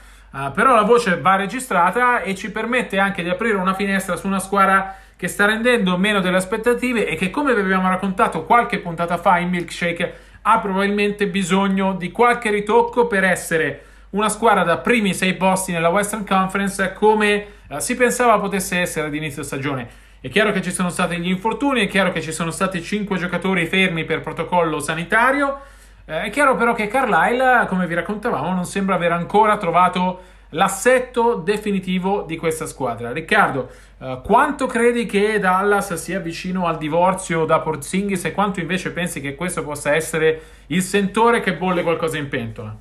però 0.53 0.75
la 0.75 0.83
voce 0.83 1.21
va 1.21 1.37
registrata 1.37 2.23
e 2.23 2.35
ci 2.35 2.51
permette 2.51 2.99
anche 2.99 3.23
di 3.23 3.29
aprire 3.29 3.55
una 3.55 3.73
finestra 3.73 4.17
su 4.17 4.27
una 4.27 4.41
squadra 4.41 4.97
che 5.17 5.29
sta 5.29 5.47
rendendo 5.47 5.97
meno 5.97 6.21
delle 6.21 6.37
aspettative 6.37 7.09
e 7.09 7.17
che, 7.17 7.31
come 7.31 7.55
vi 7.55 7.61
abbiamo 7.61 7.89
raccontato 7.89 8.45
qualche 8.45 8.79
puntata 8.79 9.17
fa 9.17 9.39
in 9.39 9.49
Milkshake, 9.49 10.15
ha 10.43 10.59
probabilmente 10.61 11.27
bisogno 11.27 11.95
di 11.95 12.13
qualche 12.13 12.51
ritocco 12.51 13.07
per 13.07 13.25
essere 13.25 13.83
una 14.11 14.29
squadra 14.29 14.63
da 14.63 14.79
primi 14.79 15.15
sei 15.15 15.35
posti 15.35 15.73
nella 15.73 15.89
Western 15.89 16.25
Conference 16.25 16.93
come 16.93 17.47
eh, 17.69 17.81
si 17.81 17.97
pensava 17.97 18.39
potesse 18.39 18.79
essere 18.79 19.09
ad 19.09 19.15
inizio 19.15 19.43
stagione. 19.43 20.05
È 20.21 20.29
chiaro 20.29 20.53
che 20.53 20.63
ci 20.63 20.71
sono 20.71 20.89
stati 20.89 21.17
gli 21.19 21.29
infortuni, 21.29 21.85
è 21.85 21.89
chiaro 21.89 22.13
che 22.13 22.21
ci 22.21 22.33
sono 22.33 22.51
stati 22.51 22.83
cinque 22.83 23.19
giocatori 23.19 23.67
fermi 23.67 24.05
per 24.05 24.21
protocollo 24.21 24.81
sanitario. 24.81 25.61
Eh, 26.05 26.23
è 26.23 26.31
chiaro 26.31 26.57
però 26.57 26.75
che 26.75 26.87
Carlisle, 26.87 27.67
come 27.69 27.87
vi 27.87 27.95
raccontavamo, 27.95 28.53
non 28.53 28.65
sembra 28.65 28.95
aver 28.95 29.13
ancora 29.13 29.57
trovato 29.57 30.21
l'assetto 30.51 31.35
definitivo 31.35 32.23
di 32.23 32.37
questa 32.37 32.67
squadra. 32.67 33.13
Riccardo, 33.13 33.71
uh, 33.99 34.21
quanto 34.23 34.67
credi 34.67 35.07
che 35.07 35.39
Dallas 35.39 35.95
sia 35.95 36.21
vicino 36.21 36.67
al 36.67 36.79
divorzio 36.79 37.45
da 37.45 37.61
Porzingis 37.61 38.25
e 38.25 38.33
quanto 38.33 38.61
invece 38.61 38.93
pensi 38.93 39.21
che 39.21 39.35
questo 39.35 39.65
possa 39.65 39.95
essere 39.95 40.43
il 40.69 40.83
sentore 40.83 41.41
che 41.41 41.55
bolle 41.55 41.83
qualcosa 41.83 42.17
in 42.19 42.29
pentola? 42.29 42.77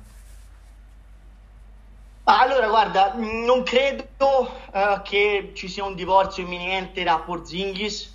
Allora, 2.28 2.68
guarda, 2.68 3.14
non 3.14 3.62
credo 3.62 4.04
uh, 4.20 5.02
che 5.02 5.52
ci 5.54 5.68
sia 5.68 5.84
un 5.84 5.94
divorzio 5.94 6.42
imminente 6.42 7.04
da 7.04 7.18
Porzingis. 7.18 8.14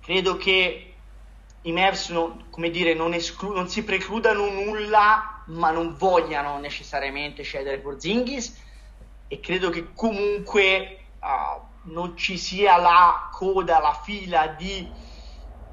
Credo 0.00 0.36
che 0.36 0.94
i 1.62 1.72
Mavs 1.72 2.08
non, 2.08 2.44
come 2.48 2.70
dire, 2.70 2.94
non, 2.94 3.12
esclu- 3.12 3.54
non 3.54 3.68
si 3.68 3.84
precludano 3.84 4.48
nulla 4.50 5.39
ma 5.50 5.70
non 5.70 5.96
vogliano 5.96 6.58
necessariamente 6.58 7.42
cedere 7.42 7.78
Porzingis 7.78 8.68
e 9.26 9.40
credo 9.40 9.70
che 9.70 9.92
comunque 9.94 11.04
uh, 11.20 11.90
non 11.90 12.16
ci 12.16 12.36
sia 12.36 12.76
la 12.76 13.28
coda, 13.32 13.78
la 13.78 13.98
fila 14.02 14.48
di 14.48 14.92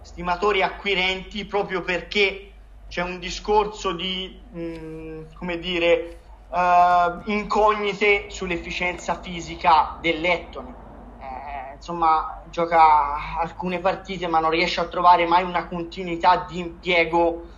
stimatori 0.01 0.61
acquirenti 0.61 1.45
proprio 1.45 1.81
perché 1.81 2.53
c'è 2.87 3.01
un 3.01 3.19
discorso 3.19 3.91
di, 3.91 4.47
mh, 4.51 4.59
mm, 4.59 5.23
come 5.33 5.59
dire, 5.59 6.19
uh, 6.47 7.29
incognite 7.29 8.29
sull'efficienza 8.29 9.19
fisica 9.19 9.97
dell'Ettone. 9.99 10.75
Eh, 11.19 11.73
insomma, 11.75 12.43
gioca 12.49 13.37
alcune 13.39 13.79
partite 13.79 14.27
ma 14.27 14.39
non 14.39 14.51
riesce 14.51 14.79
a 14.79 14.87
trovare 14.87 15.25
mai 15.25 15.43
una 15.43 15.67
continuità 15.67 16.45
di 16.47 16.59
impiego 16.59 17.49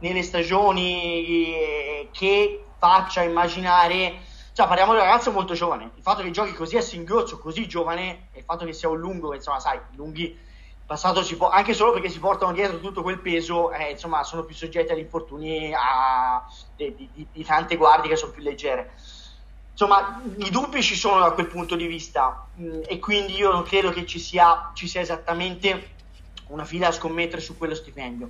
nelle 0.00 0.22
stagioni 0.22 1.54
eh, 1.54 2.08
che 2.12 2.64
faccia 2.78 3.22
immaginare 3.22 4.28
cioè 4.52 4.66
parliamo 4.66 4.92
di 4.92 4.98
un 4.98 5.04
ragazzo 5.04 5.30
molto 5.30 5.54
giovane. 5.54 5.90
Il 5.94 6.02
fatto 6.02 6.22
che 6.22 6.30
giochi 6.30 6.52
così 6.52 6.76
a 6.76 6.82
singhiozzo 6.82 7.38
così 7.38 7.66
giovane 7.66 8.28
e 8.32 8.40
il 8.40 8.44
fatto 8.44 8.64
che 8.64 8.72
sia 8.72 8.88
un 8.88 8.98
lungo 8.98 9.34
insomma 9.34 9.60
sai 9.60 9.80
lunghi 9.92 10.36
passato 10.84 11.22
si 11.22 11.36
può 11.36 11.48
anche 11.48 11.72
solo 11.72 11.92
perché 11.92 12.08
si 12.08 12.18
portano 12.18 12.52
dietro 12.52 12.80
tutto 12.80 13.00
quel 13.02 13.20
peso 13.20 13.70
eh, 13.72 13.92
insomma 13.92 14.24
sono 14.24 14.42
più 14.42 14.56
soggetti 14.56 14.92
agli 14.92 14.98
infortuni 14.98 15.72
a, 15.72 16.44
di, 16.74 16.94
di, 16.96 17.26
di, 17.32 17.44
tante 17.44 17.76
guardie 17.76 18.10
che 18.10 18.16
sono 18.16 18.32
più 18.32 18.42
leggere. 18.42 18.92
Insomma 19.70 20.20
i 20.36 20.50
dubbi 20.50 20.82
ci 20.82 20.96
sono 20.96 21.20
da 21.20 21.30
quel 21.30 21.46
punto 21.46 21.76
di 21.76 21.86
vista. 21.86 22.46
Mm, 22.58 22.82
e 22.86 22.98
quindi 22.98 23.36
io 23.36 23.52
non 23.52 23.62
credo 23.62 23.90
che 23.90 24.04
ci 24.04 24.18
sia, 24.18 24.72
ci 24.74 24.88
sia 24.88 25.00
esattamente 25.00 25.90
una 26.48 26.64
fila 26.64 26.88
a 26.88 26.92
scommettere 26.92 27.40
su 27.40 27.56
quello 27.56 27.74
stipendio. 27.74 28.28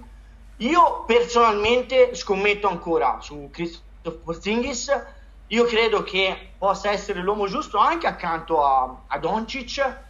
Io 0.61 1.05
personalmente 1.05 2.14
scommetto 2.14 2.68
ancora 2.68 3.18
su 3.20 3.49
Christoph 3.51 4.23
Porzingis. 4.23 5.05
Io 5.46 5.64
credo 5.64 6.03
che 6.03 6.53
possa 6.59 6.90
essere 6.90 7.20
l'uomo 7.20 7.46
giusto 7.46 7.79
anche 7.79 8.07
accanto 8.07 8.62
a, 8.62 8.94
a 9.07 9.18
Doncic. 9.18 10.01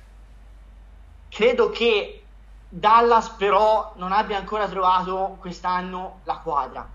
Credo 1.29 1.71
che 1.71 2.25
Dallas 2.69 3.29
però 3.31 3.93
non 3.97 4.11
abbia 4.11 4.39
ancora 4.39 4.67
trovato 4.67 5.37
quest'anno 5.39 6.21
la 6.25 6.39
quadra. 6.39 6.89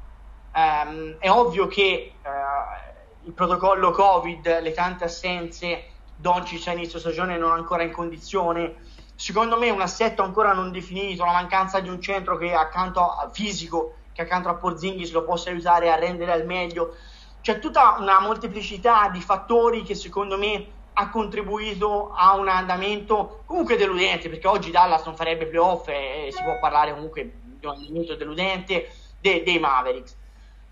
Um, 0.54 1.16
è 1.20 1.30
ovvio 1.30 1.68
che 1.68 2.14
uh, 2.22 3.28
il 3.28 3.32
protocollo 3.32 3.92
Covid, 3.92 4.62
le 4.62 4.72
tante 4.74 5.06
assenze, 5.06 5.92
Doncic 6.18 6.68
a 6.68 6.74
inizio 6.74 7.00
stagione 7.00 7.38
non 7.38 7.52
ancora 7.52 7.84
in 7.84 7.92
condizione 7.92 8.76
secondo 9.16 9.58
me 9.58 9.70
un 9.70 9.82
assetto 9.82 10.22
ancora 10.22 10.54
non 10.54 10.72
definito, 10.72 11.26
la 11.26 11.32
mancanza 11.32 11.80
di 11.80 11.90
un 11.90 12.02
centro 12.02 12.38
che 12.38 12.54
accanto 12.54 13.00
a 13.00 13.30
fisico, 13.32 13.96
che 14.12 14.22
accanto 14.22 14.50
a 14.50 14.56
Porzingis 14.56 15.12
lo 15.12 15.24
possa 15.24 15.50
aiutare 15.50 15.92
a 15.92 15.96
rendere 15.96 16.32
al 16.32 16.46
meglio. 16.46 16.96
C'è 17.42 17.60
tutta 17.60 17.98
una 18.00 18.20
molteplicità 18.20 19.10
di 19.10 19.22
fattori 19.22 19.84
che 19.84 19.96
secondo 19.96 20.38
me 20.38 20.74
ha 20.94 21.10
contribuito 21.10 22.14
a 22.16 22.36
un 22.36 22.48
andamento 22.48 23.42
comunque 23.46 23.76
deludente, 23.76 24.30
perché 24.30 24.48
oggi 24.48 24.72
Dallas 24.72 25.06
non 25.06 25.16
farebbe 25.16 25.46
playoff 25.46 25.88
e, 25.90 26.30
si 26.32 26.42
può 26.42 26.58
parlare 26.60 26.94
comunque 26.94 27.32
di 27.44 27.66
un 27.66 27.74
andamento 27.74 28.16
deludente 28.16 28.90
dei, 29.20 29.44
dei 29.44 29.60
Mavericks. 29.60 30.16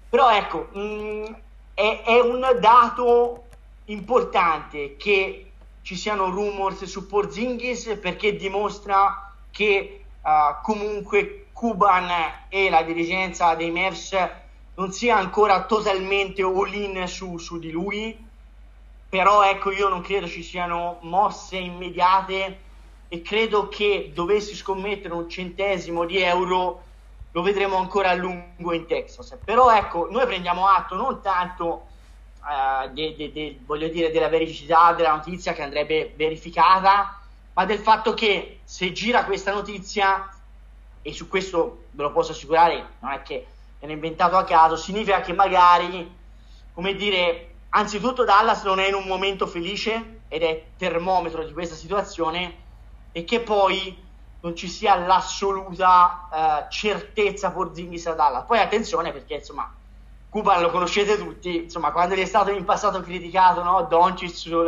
Però 0.09 0.31
ecco, 0.31 0.69
mh, 0.71 0.79
mm, 0.79 1.25
è, 1.73 2.01
è 2.05 2.19
un 2.19 2.57
dato 2.59 3.43
importante 3.85 4.95
che 4.95 5.52
ci 5.83 5.97
siano 5.97 6.29
rumors 6.29 6.85
su 6.85 7.05
Porzingis 7.07 7.99
perché 8.01 8.35
dimostra 8.35 9.35
che 9.51 10.05
uh, 10.21 10.61
comunque 10.63 11.49
Cuban 11.51 12.09
e 12.49 12.69
la 12.69 12.83
dirigenza 12.83 13.53
dei 13.53 13.69
Mavs 13.69 14.15
non 14.75 14.91
sia 14.91 15.17
ancora 15.17 15.65
totalmente 15.65 16.41
all-in 16.41 17.05
su, 17.07 17.37
su 17.37 17.59
di 17.59 17.69
lui. 17.69 18.31
Però 19.09 19.43
ecco 19.43 19.71
io 19.71 19.89
non 19.89 20.01
credo 20.01 20.27
ci 20.27 20.41
siano 20.41 20.99
mosse 21.01 21.57
immediate 21.57 22.61
e 23.09 23.21
credo 23.21 23.67
che 23.67 24.11
dovessi 24.13 24.55
scommettere 24.55 25.13
un 25.13 25.29
centesimo 25.29 26.05
di 26.05 26.17
euro 26.19 26.83
lo 27.31 27.41
vedremo 27.41 27.77
ancora 27.77 28.11
a 28.11 28.15
lungo 28.15 28.73
in 28.73 28.87
Texas. 28.87 29.37
Però 29.43 29.69
ecco 29.75 30.07
noi 30.09 30.25
prendiamo 30.25 30.67
atto 30.67 30.95
non 30.95 31.21
tanto 31.21 31.87
uh, 32.43 32.89
de, 32.93 33.15
de, 33.15 33.31
de, 33.31 33.59
voglio 33.65 33.87
dire, 33.87 34.11
della 34.11 34.29
veridicità 34.29 34.93
della 34.93 35.15
notizia 35.15 35.53
che 35.53 35.61
andrebbe 35.61 36.13
verificata, 36.15 37.19
ma 37.53 37.65
del 37.65 37.79
fatto 37.79 38.13
che 38.13 38.59
se 38.63 38.91
gira 38.91 39.25
questa 39.25 39.53
notizia, 39.53 40.29
e 41.01 41.13
su 41.13 41.27
questo 41.27 41.85
ve 41.91 42.03
lo 42.03 42.11
posso 42.11 42.31
assicurare, 42.31 42.85
non 42.99 43.11
è 43.11 43.21
che 43.21 43.47
è 43.79 43.85
inventato 43.85 44.37
a 44.37 44.45
caso, 44.45 44.77
significa 44.77 45.19
che 45.19 45.33
magari, 45.33 46.09
come 46.73 46.95
dire, 46.95 47.55
anzitutto 47.69 48.23
Dallas 48.23 48.63
non 48.63 48.79
è 48.79 48.87
in 48.87 48.93
un 48.93 49.05
momento 49.05 49.45
felice 49.45 50.21
ed 50.29 50.41
è 50.41 50.63
termometro 50.77 51.43
di 51.43 51.51
questa 51.51 51.75
situazione 51.75 52.55
e 53.11 53.25
che 53.25 53.41
poi 53.41 54.01
non 54.39 54.55
ci 54.55 54.67
sia 54.67 54.95
l'assoluta 54.95 56.27
uh, 56.67 56.71
certezza 56.71 57.51
Porzingis 57.51 58.07
a 58.07 58.13
Dallas. 58.13 58.45
Poi 58.45 58.59
attenzione 58.59 59.11
perché 59.11 59.35
insomma 59.35 59.71
Cuban 60.33 60.61
lo 60.61 60.71
conoscete 60.71 61.15
tutti, 61.15 61.65
insomma, 61.65 61.91
quando 61.91 62.15
gli 62.15 62.21
è 62.21 62.25
stato 62.25 62.49
in 62.49 62.65
passato 62.65 63.01
criticato, 63.01 63.61
no? 63.61 63.83
Doncic 63.83 64.35
sul 64.35 64.67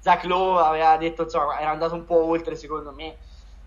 Zach 0.00 0.24
Lowe 0.24 0.60
aveva 0.60 0.96
detto, 0.96 1.22
insomma, 1.22 1.56
era 1.60 1.70
andato 1.70 1.94
un 1.94 2.04
po' 2.04 2.24
oltre 2.24 2.56
secondo 2.56 2.90
me, 2.90 3.14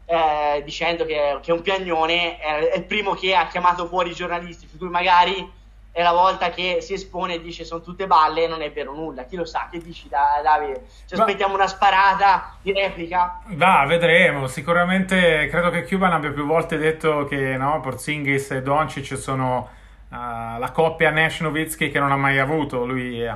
eh, 0.03 0.61
dicendo 0.65 1.05
che, 1.05 1.39
che, 1.41 1.51
è 1.51 1.53
un 1.53 1.61
piagnone, 1.61 2.37
è, 2.37 2.75
il 2.75 2.83
primo 2.83 3.13
che 3.13 3.33
ha 3.33 3.47
chiamato 3.47 3.87
fuori 3.87 4.09
i 4.09 4.13
giornalisti, 4.13 4.67
su 4.67 4.77
cui 4.77 4.89
magari 4.89 5.49
è 5.93 6.01
la 6.01 6.11
volta 6.11 6.49
che 6.49 6.79
si 6.81 6.91
espone 6.91 7.35
e 7.35 7.41
dice 7.41 7.63
sono 7.63 7.81
tutte 7.81 8.07
balle 8.07 8.43
e 8.43 8.47
non 8.47 8.61
è 8.61 8.69
vero 8.69 8.93
nulla. 8.93 9.23
Chi 9.23 9.37
lo 9.37 9.45
sa, 9.45 9.69
che 9.71 9.79
dici 9.79 10.09
Davide? 10.09 10.83
Ci 11.05 11.13
aspettiamo 11.13 11.53
una 11.53 11.67
sparata 11.67 12.57
di 12.61 12.73
replica? 12.73 13.39
Va, 13.51 13.85
vedremo. 13.87 14.47
Sicuramente 14.47 15.47
credo 15.47 15.69
che 15.69 15.85
Cuban 15.85 16.11
abbia 16.11 16.33
più 16.33 16.45
volte 16.45 16.77
detto 16.77 17.23
che 17.23 17.55
no, 17.55 17.79
Porzingis 17.79 18.51
e 18.51 18.61
Doncic 18.61 19.17
sono 19.17 19.75
la 20.09 20.71
coppia 20.73 21.11
Nash-Novitsky 21.11 21.89
che 21.89 21.99
non 21.99 22.11
ha 22.11 22.17
mai 22.17 22.39
avuto. 22.39 22.85
Lui 22.85 23.21
uh, 23.21 23.33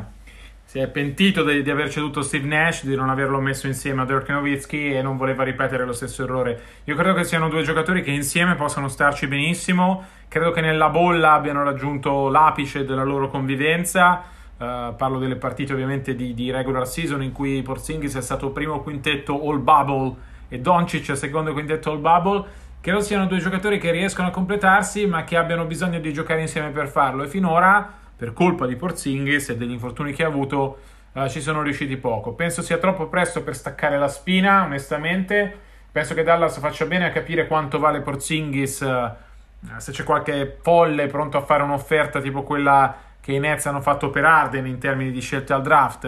si 0.64 0.80
è 0.80 0.88
pentito 0.88 1.44
di, 1.44 1.62
di, 1.64 1.70
aver 1.70 1.90
ceduto 1.90 2.22
Steve 2.22 2.48
Nash, 2.48 2.86
di 2.86 2.96
non 2.96 3.10
averlo 3.10 3.40
messo 3.42 3.68
insieme 3.68 4.04
a 4.04 4.06
Dirk 4.06 4.30
Nowitzki 4.30 4.94
e 4.94 5.02
non 5.02 5.18
voleva 5.18 5.44
ripetere 5.44 5.86
lo 5.86 5.94
stesso 5.94 6.24
errore. 6.24 6.62
Io 6.86 6.96
credo 6.96 7.14
che 7.14 7.26
siano 7.26 7.50
due 7.50 7.64
giocatori 7.64 8.02
che 8.02 8.12
insieme 8.12 8.56
possano 8.56 8.88
starci 8.88 9.28
benissimo. 9.28 10.06
Credo 10.28 10.52
che 10.52 10.62
nella 10.62 10.90
bolla 10.90 11.34
abbiano 11.34 11.64
raggiunto 11.64 12.30
l'apice 12.30 12.86
della 12.86 13.04
loro 13.04 13.28
convivenza. 13.28 14.24
Uh, 14.56 14.96
parlo 14.96 15.18
delle 15.18 15.38
partite 15.38 15.74
ovviamente 15.74 16.16
di, 16.16 16.36
di, 16.36 16.52
regular 16.52 16.88
season 16.88 17.24
in 17.24 17.32
cui 17.32 17.64
Porzingis 17.64 18.16
è 18.16 18.22
stato 18.22 18.52
primo 18.52 18.82
quintetto 18.82 19.34
all 19.50 19.60
bubble 19.60 20.16
e 20.50 20.60
Doncic 20.60 21.18
secondo 21.18 21.52
quintetto 21.52 21.90
all 21.90 22.00
bubble 22.00 22.46
Credo 22.82 23.02
siano 23.02 23.28
due 23.28 23.38
giocatori 23.38 23.78
che 23.78 23.92
riescono 23.92 24.30
a 24.30 24.32
completarsi, 24.32 25.06
ma 25.06 25.24
che 25.24 25.38
abbiano 25.38 25.66
bisogno 25.66 26.00
di 26.00 26.12
giocare 26.12 26.42
insieme 26.42 26.72
per 26.72 26.88
farlo. 26.88 27.22
E 27.22 27.28
finora, 27.28 27.88
per 28.16 28.34
colpa 28.34 28.66
di 28.66 28.76
Porzingis 28.76 29.50
e 29.50 29.56
degli 29.56 29.70
infortuni 29.70 30.14
che 30.14 30.24
ha 30.24 30.28
avuto, 30.28 30.80
uh, 31.12 31.30
ci 31.30 31.42
sono 31.42 31.62
riusciti 31.62 31.96
poco. 31.98 32.34
Penso 32.34 32.64
sia 32.64 32.80
troppo 32.80 33.06
presto 33.06 33.44
per 33.44 33.56
staccare 33.56 34.00
la 34.00 34.08
spina, 34.08 34.64
onestamente. 34.64 35.56
Penso 35.92 36.16
che 36.16 36.24
Dallas 36.24 36.58
faccia 36.58 36.86
bene 36.86 37.06
a 37.06 37.12
capire 37.12 37.46
quanto 37.46 37.78
vale 37.78 38.02
Porzingis. 38.02 38.80
Uh, 38.80 39.78
se 39.78 39.92
c'è 39.92 40.04
qualche 40.04 40.58
folle 40.60 41.06
pronto 41.06 41.38
a 41.38 41.42
fare 41.42 41.62
un'offerta 41.62 42.20
tipo 42.20 42.42
quella 42.42 42.96
che 43.22 43.34
i 43.34 43.38
Nets 43.38 43.68
hanno 43.68 43.82
fatto 43.82 44.10
per 44.10 44.26
Arden 44.26 44.66
in 44.66 44.80
termini 44.80 45.12
di 45.12 45.22
scelte 45.22 45.54
al 45.54 45.62
draft, 45.62 46.06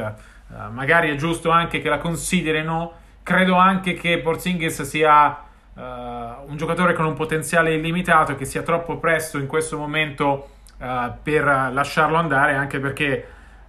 uh, 0.47 0.71
magari 0.71 1.11
è 1.11 1.15
giusto 1.17 1.51
anche 1.51 1.81
che 1.81 1.89
la 1.89 1.99
considerino. 1.99 2.93
Credo 3.21 3.57
anche 3.57 3.93
che 3.93 4.17
Porzingis 4.17 4.81
sia 4.81 5.51
uh, 5.75 5.81
un 5.81 6.55
giocatore 6.55 6.93
con 6.93 7.05
un 7.05 7.13
potenziale 7.13 7.73
illimitato 7.73 8.35
che 8.35 8.45
sia 8.45 8.61
troppo 8.61 8.97
presto 8.97 9.37
in 9.37 9.47
questo 9.47 9.77
momento 9.77 10.49
uh, 10.77 11.11
per 11.21 11.43
lasciarlo 11.43 12.17
andare, 12.17 12.55
anche 12.55 12.79
perché 12.79 13.27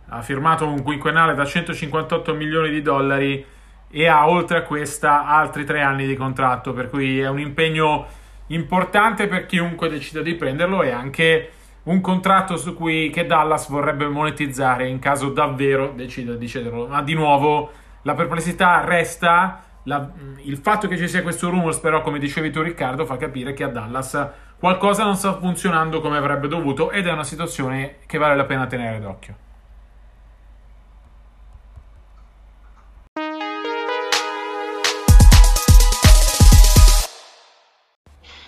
ha 0.09 0.23
firmato 0.23 0.67
un 0.67 0.83
quinquennale 0.83 1.35
da 1.35 1.45
158 1.45 2.35
milioni 2.35 2.71
di 2.71 2.83
dollari 2.83 3.45
e 3.91 4.07
ha 4.07 4.29
oltre 4.29 4.59
a 4.59 4.63
questa 4.63 5.27
altri 5.27 5.65
tre 5.65 5.81
anni 5.81 6.07
di 6.07 6.17
contratto, 6.17 6.73
per 6.73 6.91
cui 6.91 7.21
è 7.21 7.29
un 7.29 7.39
impegno 7.39 8.07
importante 8.49 9.27
per 9.27 9.47
chiunque 9.47 9.89
decida 9.89 10.21
di 10.21 10.35
prenderlo 10.35 10.83
e 10.83 10.91
anche 10.91 11.51
un 11.85 12.01
contratto 12.01 12.57
su 12.57 12.75
cui 12.75 13.11
che 13.11 13.27
Dallas 13.27 13.69
vorrebbe 13.69 14.07
monetizzare 14.09 14.89
in 14.89 14.99
caso 14.99 15.31
davvero 15.31 15.93
decida 15.95 16.35
di 16.35 16.49
cederlo. 16.49 16.87
Ma 16.87 17.03
di 17.03 17.15
nuovo 17.15 17.71
la 18.03 18.15
perplessità 18.15 18.85
resta 18.85 19.63
la, 19.85 20.11
il 20.43 20.57
fatto 20.59 20.89
che 20.89 20.97
ci 20.97 21.09
sia 21.09 21.23
questo 21.23 21.51
rumors, 21.51 21.79
però, 21.79 22.03
come 22.03 22.19
dicevi 22.19 22.51
tu, 22.51 22.63
Riccardo, 22.63 23.07
fa 23.07 23.17
capire 23.17 23.53
che 23.53 23.65
a 23.65 23.69
Dallas 23.69 24.29
qualcosa 24.59 25.05
non 25.05 25.17
sta 25.17 25.39
funzionando 25.39 26.01
come 26.01 26.17
avrebbe 26.17 26.49
dovuto 26.49 26.91
ed 26.91 27.07
è 27.07 27.13
una 27.13 27.25
situazione 27.25 27.97
che 28.07 28.19
vale 28.19 28.37
la 28.37 28.45
pena 28.45 28.67
tenere 28.67 29.01
d'occhio. 29.01 29.37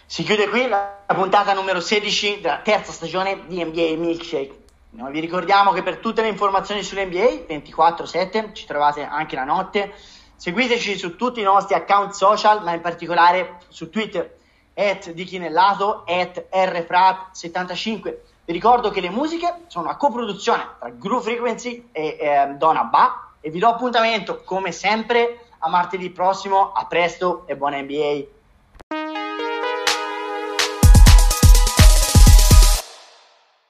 Si 0.07 0.23
chiude 0.23 0.49
qui 0.49 0.67
la 0.67 1.05
puntata 1.09 1.53
numero 1.53 1.79
16 1.79 2.41
della 2.41 2.61
terza 2.61 2.91
stagione 2.91 3.43
di 3.49 3.63
NBA 3.63 3.97
Milkshake. 3.99 4.65
Noi 4.93 5.13
vi 5.13 5.21
ricordiamo 5.21 5.73
che 5.73 5.83
per 5.83 5.99
tutte 5.99 6.23
le 6.23 6.29
informazioni 6.29 6.83
sull'NBA 6.83 7.45
24-7 7.47 8.55
ci 8.55 8.65
trovate 8.65 9.05
anche 9.05 9.35
la 9.35 9.45
notte 9.45 9.93
Seguiteci 10.37 10.99
su 10.99 11.17
tutti 11.17 11.41
i 11.41 11.45
nostri 11.45 11.75
account 11.75 12.13
social, 12.13 12.63
ma 12.63 12.75
in 12.75 12.83
particolare 12.83 13.59
su 13.69 13.89
Twitter, 13.89 14.37
at 14.75 15.11
di 15.11 15.25
Chinellato, 15.25 16.05
at 16.07 16.47
rfrat75. 16.53 18.15
Vi 18.45 18.53
ricordo 18.53 18.91
che 18.91 19.01
le 19.01 19.11
musiche 19.11 19.63
sono 19.67 19.87
una 19.87 19.97
coproduzione 19.97 20.77
tra 20.79 20.91
Groove 20.91 21.23
Frequency 21.23 21.89
e 21.91 22.17
eh, 22.21 22.55
Donna 22.59 22.85
Ba 22.85 23.31
e 23.41 23.51
vi 23.51 23.59
do 23.59 23.69
appuntamento 23.69 24.43
come 24.45 24.73
sempre 24.73 25.41
a 25.59 25.69
martedì 25.69 26.11
prossimo. 26.11 26.71
A 26.73 26.85
presto 26.87 27.45
e 27.47 27.57
buona 27.57 27.81
NBA! 27.81 28.36